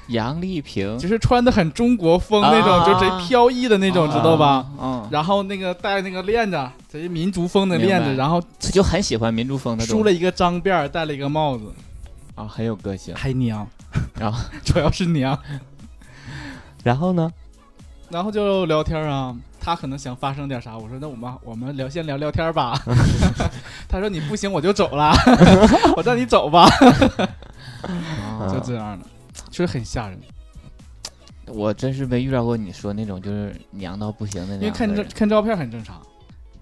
[0.08, 4.66] 杨丽萍就是穿的很中国风那种，啊就贼飘逸的那种，知道吧？？
[4.80, 11.64] 嗯，然后那个戴那个链子，贼民族风的链子，然后他就很喜欢民族风的梳了一个脏辫儿，戴了一个帽子，
[12.34, 13.14] 啊，很有个性。
[13.14, 13.66] 还娘，
[14.18, 15.38] 然后 主要是娘。
[16.82, 17.30] 然后呢？
[18.10, 22.78] 然后就聊天啊，他可能想发生点啥，我说那我们我们聊先聊聊天吧。
[23.88, 25.12] 他说你不行我就走了，
[25.96, 26.68] 我让你走吧，
[27.88, 29.06] 啊就这样的，
[29.54, 30.18] 确实很吓人。
[31.46, 34.92] 我真是没遇到过你说那种就是娘到不行的那因为看。
[34.92, 36.02] 照看照片很正常，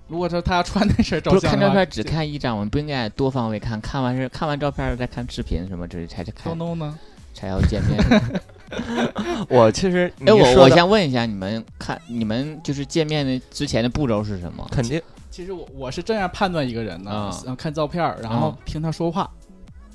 [0.09, 6.99] 如果说他要穿那身照不是相，看照片只看一张，我们不应该多方位看，看完是看完照片再看视频什么之类才去看东东呢？
[7.33, 8.43] 才要见面。
[9.49, 14.69] 我其实哎，我我先问一下，你们看你们就是见面的之前的步骤是什么？
[14.71, 15.01] 肯定
[15.31, 19.31] 其实我我是这样判断一个人的，啊嗯看照片，然后啊听他说话，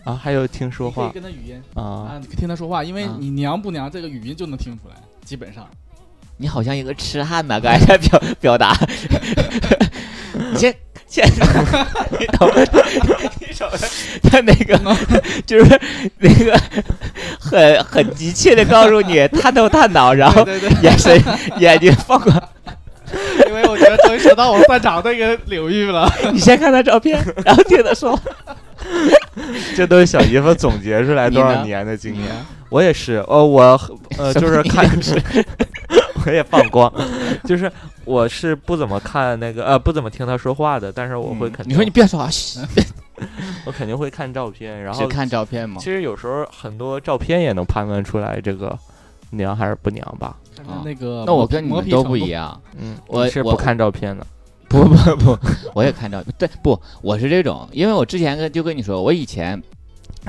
[0.07, 5.67] 啊，还有听说你可以话跟他语音啊，啊，你听他说话，因为啊你娘不娘这个语音就能听出来，基本上。
[6.37, 8.77] 你好像一个痴汉呐，刚才表表达。
[10.53, 10.73] 你先
[11.07, 11.25] 先，
[12.19, 12.47] 你瞅
[13.39, 13.67] 你瞅
[14.29, 14.79] 他那个，
[15.47, 15.81] 就是
[16.19, 16.61] 那个
[17.39, 21.23] 很很急切的告诉你探头探脑，然后对对对，眼神
[21.57, 22.41] 眼睛放光。
[23.47, 26.07] 因为我觉得终于说到我擅长那个领域了。
[26.31, 28.21] 你先看他照片，然后听他说话。
[29.75, 32.25] 这都是小姨夫总结出来多少年的经验。
[32.69, 33.79] 我也是，呃，我
[34.17, 34.85] 呃就是看
[36.25, 36.91] 我也放光，
[37.45, 37.71] 就是
[38.03, 42.59] 我是不怎么看那个呃不怎么听他说话的，但是我会肯定，嗯你说你别说话，嘘
[43.65, 45.85] 我肯定会看照片，然后只看照片吗其？
[45.85, 48.77] 实有时候很多照片也能判断出来这个
[49.29, 50.35] 娘还是不娘吧。
[50.67, 52.59] 啊那个那我跟你们都不一样。
[52.77, 54.25] 嗯，我是不看照片的，
[54.69, 55.39] 不不不，
[55.73, 56.33] 我也看照片。
[56.37, 59.61] 对，不，我是这种，因为我之前跟就跟你说，我以前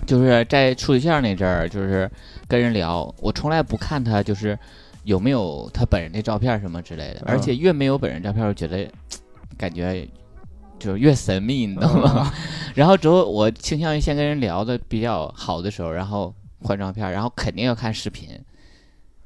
[0.06, 2.08] 就是在处对象那阵儿，就是
[2.46, 4.56] 跟人聊，我从来不看他就是
[5.02, 8.88] 有没有他本人的照片什么之类的，而嗯且越没有本人照片，我觉得
[9.56, 10.06] 感觉
[10.78, 12.32] 就是越神秘，你知道吗？
[12.76, 18.28] 然后之后我倾向于先跟人聊的比较好的时候，然后换照片，然后肯定要看视频，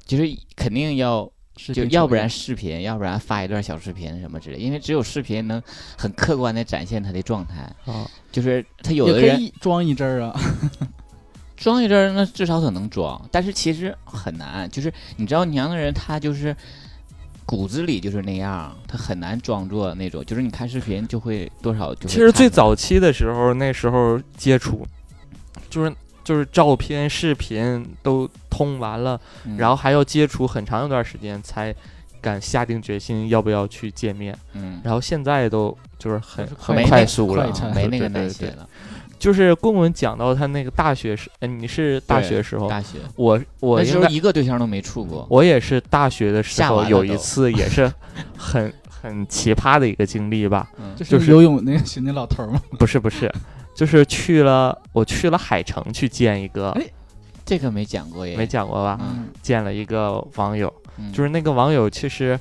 [0.05, 0.23] 就是
[0.55, 5.61] 肯定要视就要不然视频，要不然发一段小视频什么之类，因为只有视频能
[5.97, 7.61] 很客观的展现他的状态。
[7.85, 10.39] 啊，就是他有的人以装一阵儿啊。
[11.55, 14.69] 装一阵儿，那至少他能装，但是其实很难。
[14.69, 16.53] 就是你知道，娘的人他就是
[17.45, 20.25] 骨子里就是那样，他很难装作那种。
[20.25, 24.85] 就是你看视频就会多少就会其实最早期的时候，那时候接触，
[25.69, 29.57] 就是就是照片、视频都通完了，嗯。
[29.57, 31.73] 然后还要接触很长一段时间才
[32.21, 34.37] 敢下定决心要不要去见面。
[34.53, 38.67] 嗯，然后现在都就是很很快速了没那个耐心了。
[39.19, 42.97] 就是棍棍讲到他那个大学时，呃，你是大学时候，大学。
[43.15, 45.25] 我我那时候一个对象都没处过。
[45.29, 47.89] 我也是大学的时候有一次 也是
[48.37, 50.93] 很很奇葩的一个经历吧，嗯。
[50.97, 53.33] 就就是是游泳那个寻那老头儿嘛，不是不是，
[53.75, 56.83] 就是去了我去了海城去见一个，哎
[57.45, 58.97] 这个没讲过耶，没讲过吧？
[59.01, 59.27] 嗯。
[59.41, 61.11] 见了一个网友，嗯。
[61.11, 62.39] 就是那个网友其实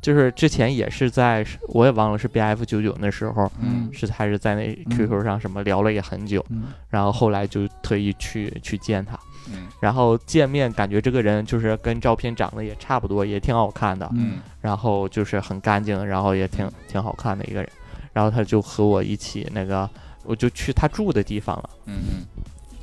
[0.00, 3.90] 就是之前也是在，我也忘了是 B F 九九那时候，嗯。
[3.92, 4.96] 是还是在那嗯。
[4.96, 6.66] Q Q 上什么聊了也很久，嗯。
[6.88, 9.18] 然后后来就特意去去见他，
[9.50, 9.66] 嗯。
[9.80, 14.38] 然后见面感觉这个人就是跟照片长得也差不多，也挺好看的，嗯。
[14.60, 17.68] 然后就是很干净，然后也挺挺好看的一个人，
[18.12, 19.90] 然后他就和我一起那个，
[20.24, 22.24] 我就去他住的地方了，嗯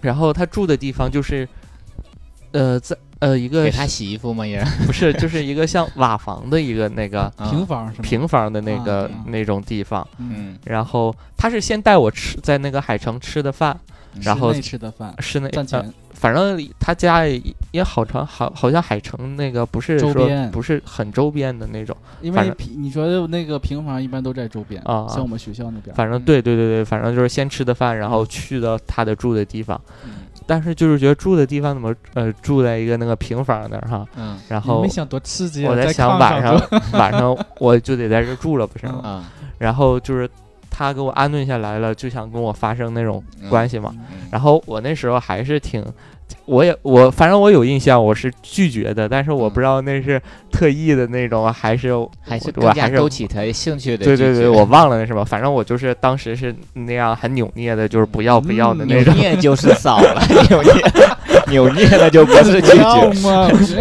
[0.02, 1.48] 然后他住的地方就是，
[2.52, 4.46] 呃，在呃一嗯，个给他洗衣服吗？
[4.46, 4.64] 也？
[4.88, 7.94] 不是就是一个像瓦房的一个那个平房？
[8.02, 13.80] 平房的那个、啊那种地方，嗯，然后他是先带我吃在那个海城吃的饭，
[14.20, 30.12] 然后室内吃的饭是那呃赚钱，反正他家也也好长，好好像海城那个不是说不是很周边的那种，因为平你说的那个平房一般都在周边啊像我们学校那边，反正嗯对对对对，反正就是先吃的饭，然后去到他的住的地方，嗯
[30.48, 39.24] 但是就是觉得住的地方怎么呃住在一个那个平房那儿哈，嗯然后没想多刺激啊，我在想晚上上晚上我就得在这住了不是吗？
[39.58, 40.30] 然后就是
[40.82, 43.94] 他给我安顿下来了，就想跟我发生那种关系嘛。
[43.94, 45.86] 嗯然后我那时候还是挺，
[46.46, 54.06] 我也我反正我有印象，我是拒绝的，但是我不知道那是特意的那种，还是还是我还是勾起他兴趣的。
[54.06, 59.16] 对对对，我忘了那什么，反正我就是当时是那样很扭捏的，就是不要不要的嗯扭那种。
[59.16, 60.74] 捏 就是骚了，扭捏
[61.48, 63.48] 扭捏那就不是拒绝，吗？
[63.50, 63.76] 不是，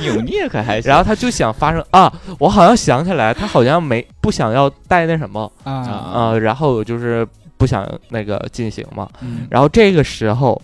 [0.00, 0.88] 扭捏可还行。
[0.88, 9.08] 然后他就想发生啊，我好像想起来，他好像没不想要带那什么啊，啊、然后就是不想那个进行嘛。
[9.20, 10.60] 嗯然后这个时候，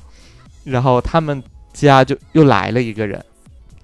[0.64, 3.22] 然后他们家就又来了一个人，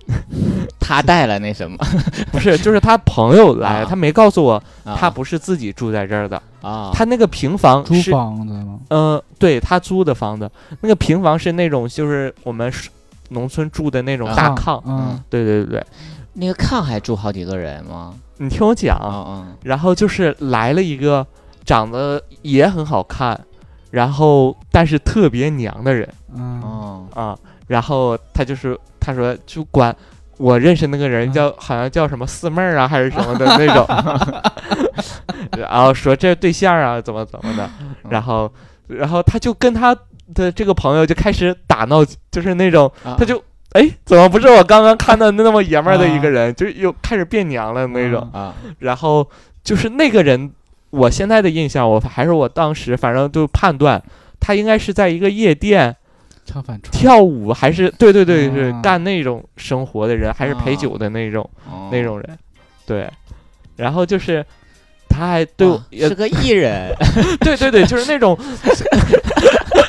[0.81, 1.77] 他带了那什么？
[2.33, 3.87] 不是，就是他朋友来，啊。
[3.89, 4.97] 他没告诉我啊。
[4.99, 8.79] 他不是自己住在这儿的，啊，他那个平房租是，房子吗？
[8.91, 12.73] 嗯、对他租的房子，那个平房是那种就是我们
[13.29, 15.21] 农村住的那种啊大炕，嗯。
[15.29, 15.87] 对对对对，
[16.35, 18.15] 那个炕还住好几个人吗？
[18.39, 19.47] 你听我讲，啊啊。
[19.63, 21.25] 然后就是来了一个
[21.65, 23.39] 长得也很好看，
[23.91, 26.09] 然后但是特别娘的人。
[26.09, 27.07] 嗯哦。
[27.15, 29.95] 啊，然后他就是他说就管。
[30.39, 31.33] 我认识那个人嗯。
[31.35, 33.87] 叫、好像叫什么四妹儿啊，还是什么的那种，
[35.59, 37.71] 然后说这对象啊怎么怎么的，
[38.09, 38.51] 然后
[38.87, 39.95] 然后他就跟他
[40.33, 43.17] 的这个朋友就开始打闹，就是那种啊。
[43.19, 43.37] 他就
[43.73, 48.55] 哎怎么不是我刚刚看到那么爷们儿的一个人，就又开始变娘了那种，啊。
[48.79, 49.29] 然后
[49.63, 50.51] 就是那个人，
[50.89, 54.03] 我现在的印象，我还是我当时反正就判断
[54.41, 55.95] 他应该是在一个夜店
[56.51, 58.81] 唱反串，跳舞，还是对对对是啊。
[58.83, 61.89] 干那种生活的人，还是陪酒的那种哦。
[61.93, 62.39] 那种人，
[62.87, 63.09] 对，
[63.77, 64.45] 然后就是。
[65.13, 66.95] 他还对我是个艺人，
[67.43, 68.39] 对对对，就是那种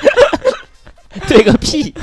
[1.29, 1.93] 对个屁，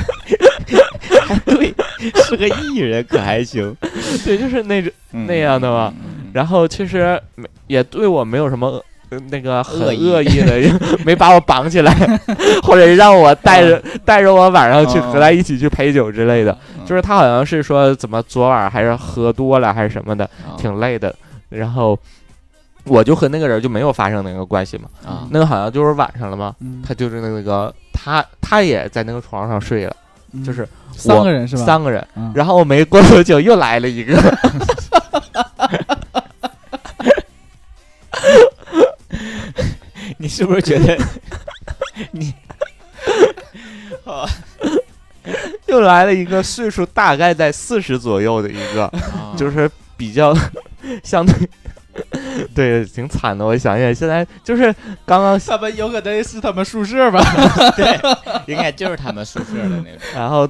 [1.26, 1.74] 还对，
[2.22, 3.76] 是个艺人可还行，
[4.24, 5.92] 对，就是那种那样的嘛。
[5.98, 8.84] 嗯然后其实没也对我没有什么呃
[9.30, 10.60] 那个很恶意的，
[11.04, 11.92] 没把我绑起来，
[12.62, 16.52] 或者让我带着带着我晚上去和他一起去陪酒之类的。
[16.76, 21.14] 嗯就是他好像是说怎么昨晚还是喝多了还是什么的，啊挺累的。
[21.50, 21.98] 然后
[22.84, 26.82] 我就和那个人就没有发生那个关系嘛，啊那个好像就是晚上了嘛，嗯。
[26.86, 29.94] 他就是那个他他也在那个床上睡了，
[30.32, 30.42] 嗯。
[30.42, 31.64] 就是三个人是吧？
[31.66, 32.02] 三个人。
[32.16, 32.32] 嗯。
[32.34, 34.16] 然后没过多久又来了一个，
[40.18, 40.98] 你是不是觉得
[42.12, 42.34] 你
[45.66, 50.34] 又来了一个岁数大概在四十左右的一个，啊就是比较
[51.04, 51.34] 相对，
[52.54, 53.44] 对，挺惨的。
[53.44, 57.20] 我想想，现在就是刚刚，他们有可能是他们宿舍吧？
[57.76, 57.98] 对，
[58.46, 59.98] 应该就是他们宿舍的那种。
[60.14, 60.46] 然后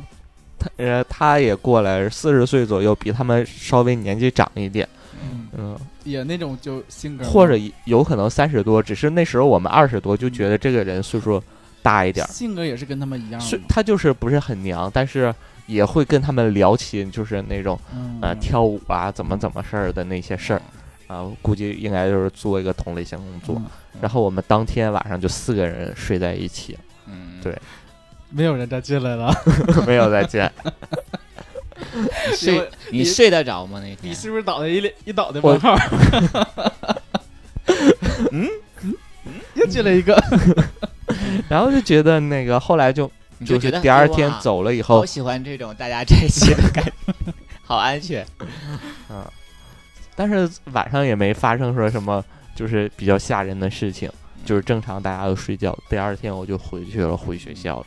[0.59, 4.89] 他呃他也过来，四十岁左右，比他们稍微年纪长一点，
[5.57, 11.43] 嗯，嗯，也那种就性格，或者有可能三十多，只是那时候我们二十多就觉得这个人岁数
[11.83, 15.35] 大一点儿，性格也是跟他们一样是，他就是不是很娘，但是
[15.67, 18.19] 也会跟他们聊起就是那种嗯。
[18.21, 20.63] 呃跳舞啊怎么怎么事儿的那些事儿。
[21.07, 23.55] 啊，估计应该就是做一个同类型工作。
[23.57, 23.65] 嗯
[24.01, 27.53] 然后我们当天晚上就四个人睡在一起，嗯，对。
[28.31, 29.35] 没有人再进来了。
[29.87, 30.53] 没有再见。
[32.31, 33.81] 你睡你睡得着吗？
[33.81, 35.77] 那天你是不是倒的一脸一倒的我问号？
[38.33, 38.49] 嗯
[38.83, 38.95] 嗯，
[39.55, 40.21] 又进了一个，
[41.49, 43.11] 然后就觉得那个后来就
[43.45, 46.93] 就觉得是第二天走了以后好，喜欢这种大家在一起的感觉，
[47.65, 48.25] 好安全。
[49.11, 49.25] 嗯
[50.17, 52.25] 但是晚上也没发生说什么
[52.57, 54.11] 就是比较吓人的事情，
[54.45, 55.77] 就是正常大家都睡觉。
[55.89, 57.87] 第二天我就回去了，回学校了。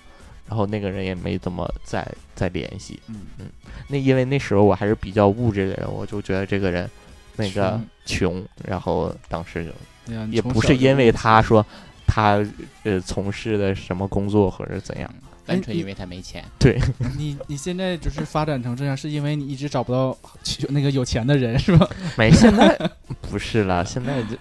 [0.52, 3.46] 然后那个人也没怎么再再联系，嗯嗯
[3.88, 6.90] 那因为那时候我还是比较物质的人，我就觉得这个人
[7.38, 11.66] 那个穷穷，然后当时就哎也不是因为他说
[12.06, 12.46] 他
[12.84, 15.10] 呃从事的什么工作或者怎样，
[15.46, 16.44] 单纯因为他没钱。
[16.60, 16.78] 对
[17.18, 21.88] 你你现在就是发展成这样，是因为你一直找不到去那个有钱的人是吧？
[22.20, 22.78] 没现在
[23.22, 24.36] 不是了，现在就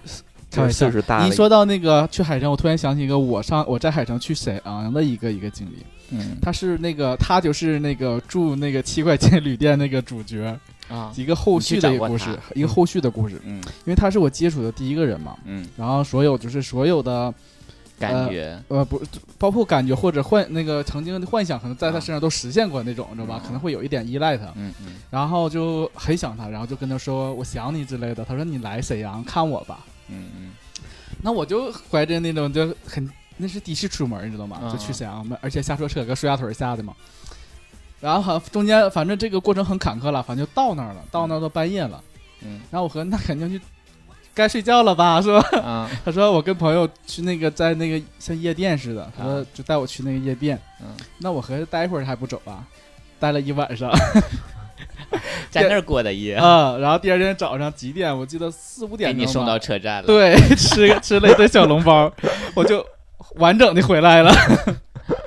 [0.49, 5.77] 就开玩笑岁数大了你一，说到那个去海城，我突然想起一个我上我在海城去沈阳的一个一个经历。
[6.11, 6.37] 嗯。
[6.41, 10.57] 他是那个他就是那个住那个七块钱旅店那个主角，
[10.87, 13.41] 啊，一个后续的一个故事一个后续的故事。
[13.43, 13.55] 嗯。
[13.55, 17.33] 因为他是我接触的第一个人嘛，嗯，然后所有就是所有的
[17.97, 18.61] 感觉。
[18.67, 19.01] 呃不
[19.37, 23.35] 包括感觉或者幻那个曾经的幻想，可能在他啊身上都实现过那种，你知道吧？
[23.35, 24.97] 啊可能会有一点依赖他，嗯嗯。
[25.09, 28.23] 然后就很想他，然后就跟他说我想你之类的。
[28.23, 29.79] 他说你来沈阳看我吧。
[30.09, 30.51] 嗯嗯。
[31.23, 33.07] 那我就怀着那种就很
[33.37, 34.59] 那是第一次出门，你知道吗？
[34.63, 36.93] 啊就去沈阳，而且下错车搁苏家屯下的嘛。
[37.99, 42.01] 然后好像中间反正这个过程很坎坷了，反正就到那儿了，到那儿都半夜了。
[42.43, 43.63] 嗯然后我和那肯定就
[44.33, 45.59] 该睡觉了吧，是吧？
[45.59, 50.59] 啊 他说我跟朋友去那个在那个像夜店似的，他说啊就带我去那个夜店。
[50.81, 50.87] 嗯，
[51.19, 52.65] 那我合计待会儿还不走啊，
[53.19, 53.91] 待了一晚上
[55.51, 56.77] 在那儿过的夜， 啊。
[56.77, 58.17] 然后第二天早上几点？
[58.17, 62.11] 我记得四五点钟吧你送到车站了。，对，吃个吃了一顿小笼包，
[62.55, 62.83] 我就
[63.35, 64.31] 完整的回来了。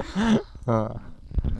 [0.66, 0.96] 嗯，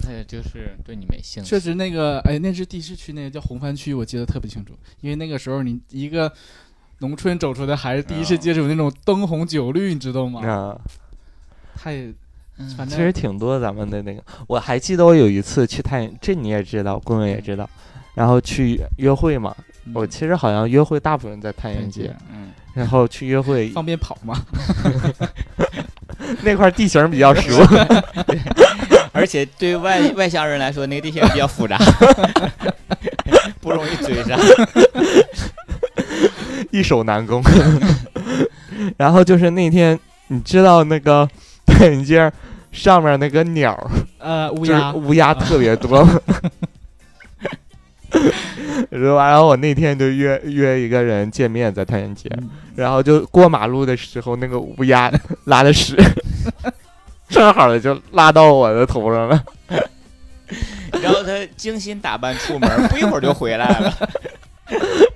[0.00, 1.50] 他就是对你没兴趣。
[1.50, 6.32] 确实，那个哎，那是第一次去那个叫红番区，我记得特别清楚，因为那个时候你一个
[6.98, 10.40] 农村走出的孩子，第一次啊接触那种灯红酒绿，你知道吗？
[10.46, 10.80] 啊。
[11.76, 11.96] 太
[12.56, 17.68] 嗯反正其实挺多咱们的那个，我还记得我有一次去太，这你也知道，棍棍也知道，
[18.14, 19.54] 然后去约会嘛。
[19.92, 24.40] 我其实好像约会大部分在太原街，嗯，然后去约会方便跑嘛。
[26.42, 27.62] 那块地形比较熟，
[29.12, 31.78] 而且对外外乡人来说，那个地形比较复杂，
[33.60, 34.38] 不容易追上。
[36.70, 37.42] 易守难攻。
[38.96, 41.28] 然后就是那天，你知道那个
[41.66, 42.30] 太原街
[42.72, 46.20] 上面那个鸟，呃，乌鸦，乌鸦特别多吗？
[48.90, 55.10] 然后我那天就约约一个人见面，在太原街，嗯然后就过马路的时候，那个乌鸦
[55.46, 55.96] 拉的屎，
[57.28, 59.44] 正好的就拉到我的头上了。
[61.02, 63.94] 然后他精心打扮出门，不一会儿就回来了。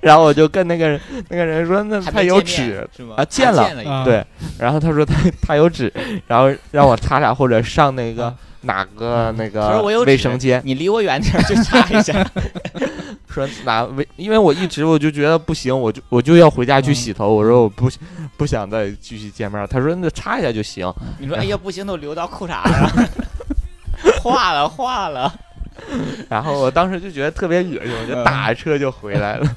[0.01, 0.99] 然后我就跟那个人
[1.29, 3.15] 那个人说，那他有纸，是吗？
[3.17, 4.23] 啊见了见了已经啊对，
[4.57, 5.91] 然后他说他他有纸，
[6.27, 12.25] 然后让我擦擦或者上那个啊哪个那个我有卫生间，你离我远点就，擦一下。
[13.29, 17.89] 说哪为，因为我一直我就觉得不行，我就我就要回家去嗯洗头，我说我不
[18.37, 23.09] 不想再继续见面，他说那擦一下就行，你说哎呀，不行，都流到裤衩 了，
[24.21, 25.33] 化了化了。
[26.27, 29.55] 然后我当时就觉得特别恶心，我就嗯打着车就回来了，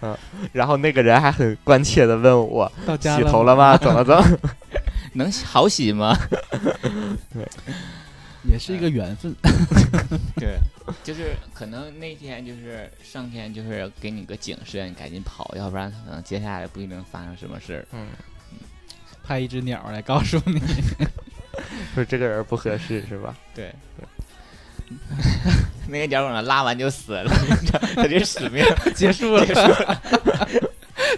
[0.00, 0.16] 嗯，
[0.52, 3.76] 然后那个人还很关切的问我洗头了吗？
[3.76, 4.38] 怎 么怎么？
[5.14, 6.16] 能好洗吗？
[8.44, 9.34] 也是一个缘分。
[10.36, 10.58] 对，
[11.04, 17.86] 就是可能那天就是上天就是给你个警示，你赶紧跑，要不然可能接下来不一定发生什么事儿。
[17.92, 18.08] 嗯，
[19.22, 20.60] 派一只鸟来告诉你，
[21.94, 23.36] 说这个人不合适是吧？
[23.54, 23.72] 对，
[25.88, 27.32] 那个鸟可能拉完就死了，
[27.94, 28.64] 他这使命
[28.94, 29.54] 结束了结。
[29.54, 30.02] 束了。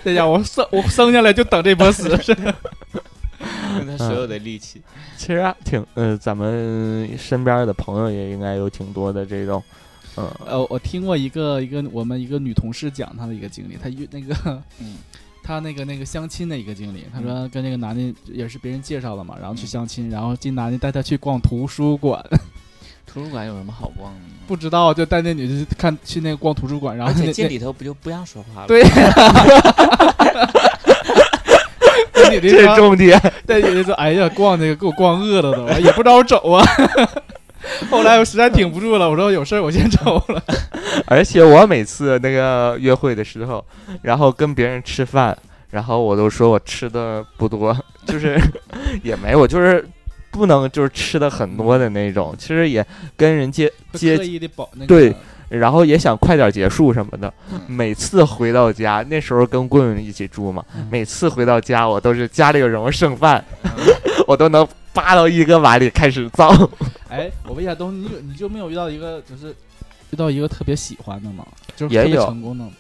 [0.03, 2.55] 这家伙我生我生下来就等这波死，是吧
[3.77, 4.81] 用他所有的力气。
[5.17, 9.63] 其实啊挺呃，咱们身边的朋友也应该有挺多的这种，
[10.17, 14.35] 嗯呃，我听过一个一个我们一个女同事讲她的一个经历，她遇那个
[14.81, 14.97] 嗯
[15.43, 22.25] 她那个那个相亲的一个经历，她说跟那个男的也是别人介绍的嘛，然后去嗯相亲，然后这男的带她去逛图书馆，
[23.07, 24.27] 图书馆有什么好逛的吗？
[24.47, 28.69] 不知道就带那女的去看去那个逛图书馆，然后进里头不就不让说话了？
[28.69, 28.83] 对，
[32.15, 33.21] 那女的这是说，重点。
[33.47, 36.65] 那女的说，哎呀，逛那个给我逛饿了都，也不知道走啊。
[37.91, 40.43] 后来我实在挺不住了，我说有事儿我先走了。
[41.07, 43.65] 而且我每次那个约会的时候，
[44.03, 45.37] 然后跟别人吃饭，
[45.71, 47.75] 然后我都说我吃的不多，
[48.07, 48.39] 就是
[49.03, 49.83] 也没我，就是
[50.31, 52.35] 不能就是吃的很多的那种。
[52.39, 52.85] 其实也
[53.17, 55.15] 跟人接接刻意的保那个对
[55.49, 57.33] 然后也想快点结束什么的。
[57.53, 63.71] 嗯每次回到家，那时候跟棍棍一起住嘛，嗯每次回到家，我都是家里有什么剩饭，嗯
[64.27, 66.49] 我都能扒到一个碗里开始造。
[67.09, 69.55] 哎，我问一下，东，你有你就没有遇到一个就是
[70.11, 71.47] 遇到一个特别喜欢的吗？
[71.77, 72.71] 就是特别也有成功的吗？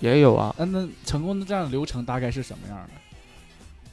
[0.00, 2.90] 也有啊，那那成功的这样的流程大概是什么样的？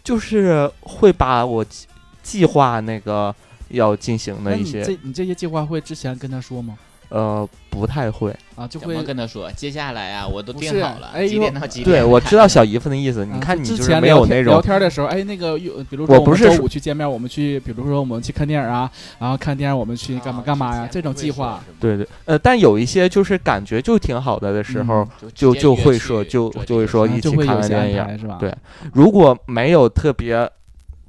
[0.03, 1.87] 就是会把我计
[2.21, 3.33] 计划那个
[3.69, 6.77] 要进行的一些这你这些计划会之前跟他说吗？
[7.07, 8.35] 呃，不太会。
[8.55, 9.51] 啊，就会跟他说？
[9.53, 12.01] 接下来啊，我都定好了，哎几点呦到几点？
[12.01, 13.25] 对，我知道小姨夫的意思。
[13.25, 20.87] 你啊看，你之就是没有那前聊天聊，天的时候，哎，那个有，比如说我们周五去见面，我们去，比如说我们去看电影啊，然后看电影我们去干嘛啊干嘛呀？
[20.91, 28.19] 这种计划，对对，呃，但有一些就是感觉就挺好的的时候，嗯就就会说，就就会说啊一起看就会有些个电影。
[28.19, 28.37] 是吧？
[28.39, 28.53] 对
[28.93, 30.47] 如果没有特别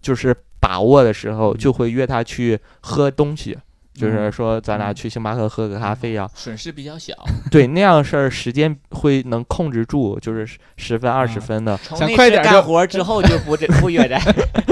[0.01, 3.59] 就是把握的时候，就会约他去喝东西，
[3.95, 7.15] 就是嗯说咱俩嗯去星巴克喝个咖啡呀、损失比较小，
[7.51, 11.77] 对，那样事儿时间会能控制住，就是十十分二十啊分的。
[11.79, 14.19] 想快点就活之后就不这不约着。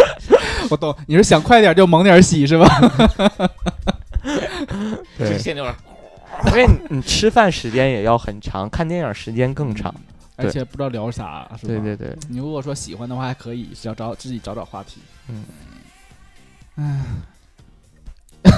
[0.70, 2.66] 我懂，你是想快点就猛点洗是吧？
[6.46, 9.94] 因为你你吃饭时间也要很长，看电影时间更长。
[10.36, 11.72] 而且不知道聊啥，是吧？
[11.74, 15.00] 对对对，你如果说喜欢的话，还可以，只要找自己找找话题。
[15.28, 15.44] 嗯，
[16.76, 17.00] 唉，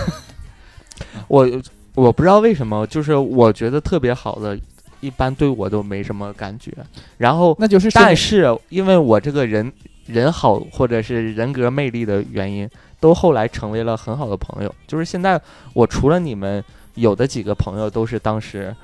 [1.28, 1.48] 我
[1.94, 4.58] 我不知道为什么，就是我觉得特别好的，
[5.00, 6.72] 一般对我都没什么感觉。
[7.18, 9.72] 然后，那就是但是是因为我这个人
[10.06, 12.68] 人好，或者是人格魅力的原因，
[13.00, 14.74] 都后来成为了很好的朋友。
[14.86, 15.40] 就是现在
[15.72, 16.62] 我除了你们，
[16.94, 18.74] 有的几个朋友都是当时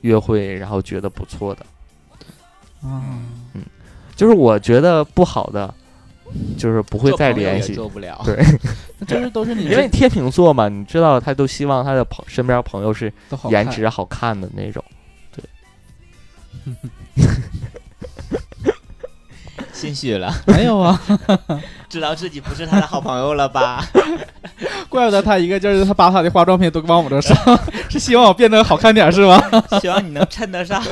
[0.00, 1.66] 约会，然后觉得不错的。
[2.84, 3.22] 嗯，
[4.14, 5.74] 就是我觉得不好的，
[6.56, 7.74] 就是不会再联系。
[7.74, 8.20] 做不了。
[8.24, 8.36] 对
[8.98, 13.12] 那这是都是你 因为天秤座嘛，你知道他都希望他的朋身边朋友是
[13.50, 14.84] 颜值好看的那种。
[15.34, 15.44] 对
[19.72, 21.00] 心虚了，没有啊，
[21.88, 23.84] 知道自己不是他的好朋友了吧？
[24.88, 27.36] 怪不得他一个劲儿，他把他的化妆品都往我这上，
[27.88, 29.40] 是希望我变得好看点是吗？
[29.80, 30.82] 希望你能衬得上。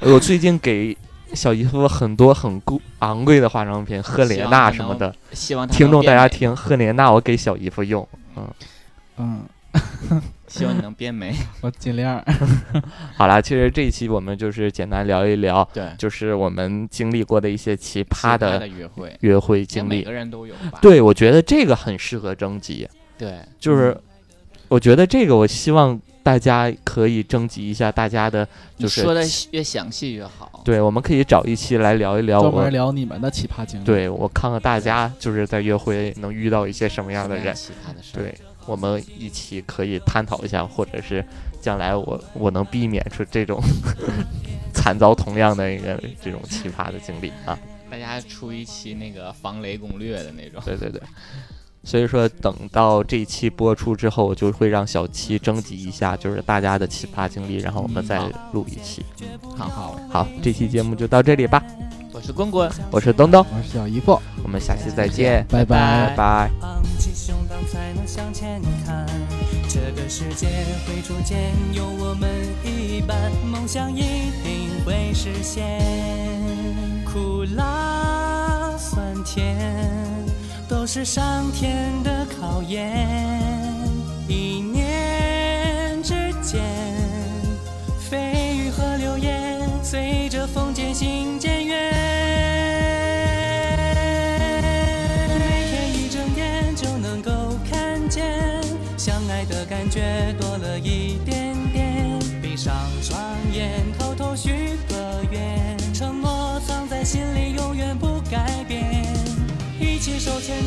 [0.00, 0.96] 我最近给
[1.34, 5.14] 小姨夫很多很贵昂贵的化妆品，赫莲娜什么的。
[5.32, 8.06] 希望听众大，家听，赫莲娜我给小姨夫用。
[8.36, 8.48] 嗯，
[9.16, 9.42] 嗯，
[10.48, 11.34] 希望你能变美。
[11.62, 12.22] 我尽量。
[13.16, 20.12] 好啦，其实这一期我们就是简单聊一聊，对，就是我们经历过的一些奇葩的的约会，约会经历每个。
[20.12, 20.78] 人都有吧？
[20.80, 23.96] 对，我觉得这个很适合征集，对，就是
[24.68, 28.46] 我觉得这个我希望大家可以征集一下大家的，
[28.78, 30.62] 就是说的越详细越好。
[30.64, 32.72] 对，我们可以找一期来聊一聊我专门。
[32.72, 38.12] 聊你们的奇葩经历。，对我看看大家就是在约会能遇到一些什么样的人，奇葩的事。
[38.14, 38.34] 对
[38.66, 41.24] 我们一起可以探讨一下，或者是
[41.60, 43.60] 将来我我能避免出这种
[44.72, 47.58] 惨遭同样的一个这种奇葩的经历啊！
[47.90, 50.62] 大家出一期那个防雷攻略的那种。
[50.64, 51.02] 对对对，
[51.84, 58.20] 所以说等到这一期播出之后，我就会让小七征集一下，就是大家的奇葩经历，然后我们再
[58.52, 59.04] 录一期。
[59.56, 59.68] 好。
[59.68, 61.62] 好，好，这期节目就到这里吧，
[62.12, 66.08] 我是棍棍，我是东东，我是小姨夫，我们下期再见，拜拜。
[66.10, 66.50] 拜拜。
[66.60, 69.06] 昂起胸膛才能向前看，
[69.68, 70.46] 这个世界
[70.86, 72.30] 会逐渐有我们
[72.64, 75.80] 一半，梦想一定会实现。
[77.12, 79.56] 苦辣酸甜
[80.72, 83.78] 都是上天的考验，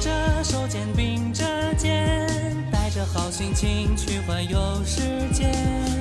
[0.05, 1.43] 着手，肩并着
[1.79, 2.27] 肩，
[2.71, 5.01] 带着好心情去环游世
[5.33, 5.51] 界，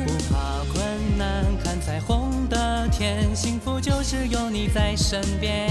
[0.07, 0.85] 不怕困
[1.17, 5.71] 难，看彩虹的天，幸福就是有你在身边。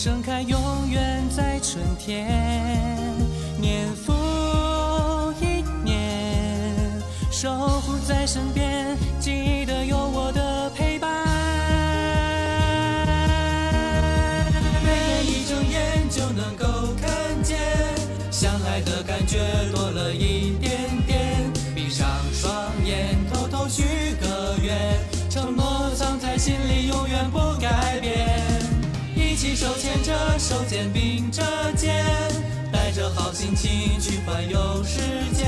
[0.00, 2.24] 盛开永远在春天。
[3.60, 4.12] 年复
[5.40, 6.72] 一年，
[7.32, 8.87] 守护在身边，
[30.48, 31.42] 手，肩并着
[31.76, 32.02] 肩，
[32.72, 34.98] 带着好心情去环游世
[35.34, 35.44] 界，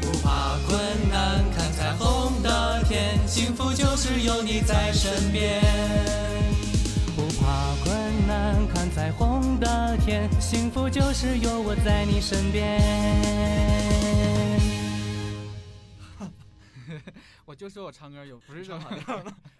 [0.00, 0.80] 不怕困
[1.10, 5.60] 难，看彩虹的天，幸福就是有你在身边。
[7.14, 12.80] 不怕困难，看彩虹的天，幸福就是有我在你身边。
[17.44, 19.36] 我就说我唱歌有不是唱跑调了，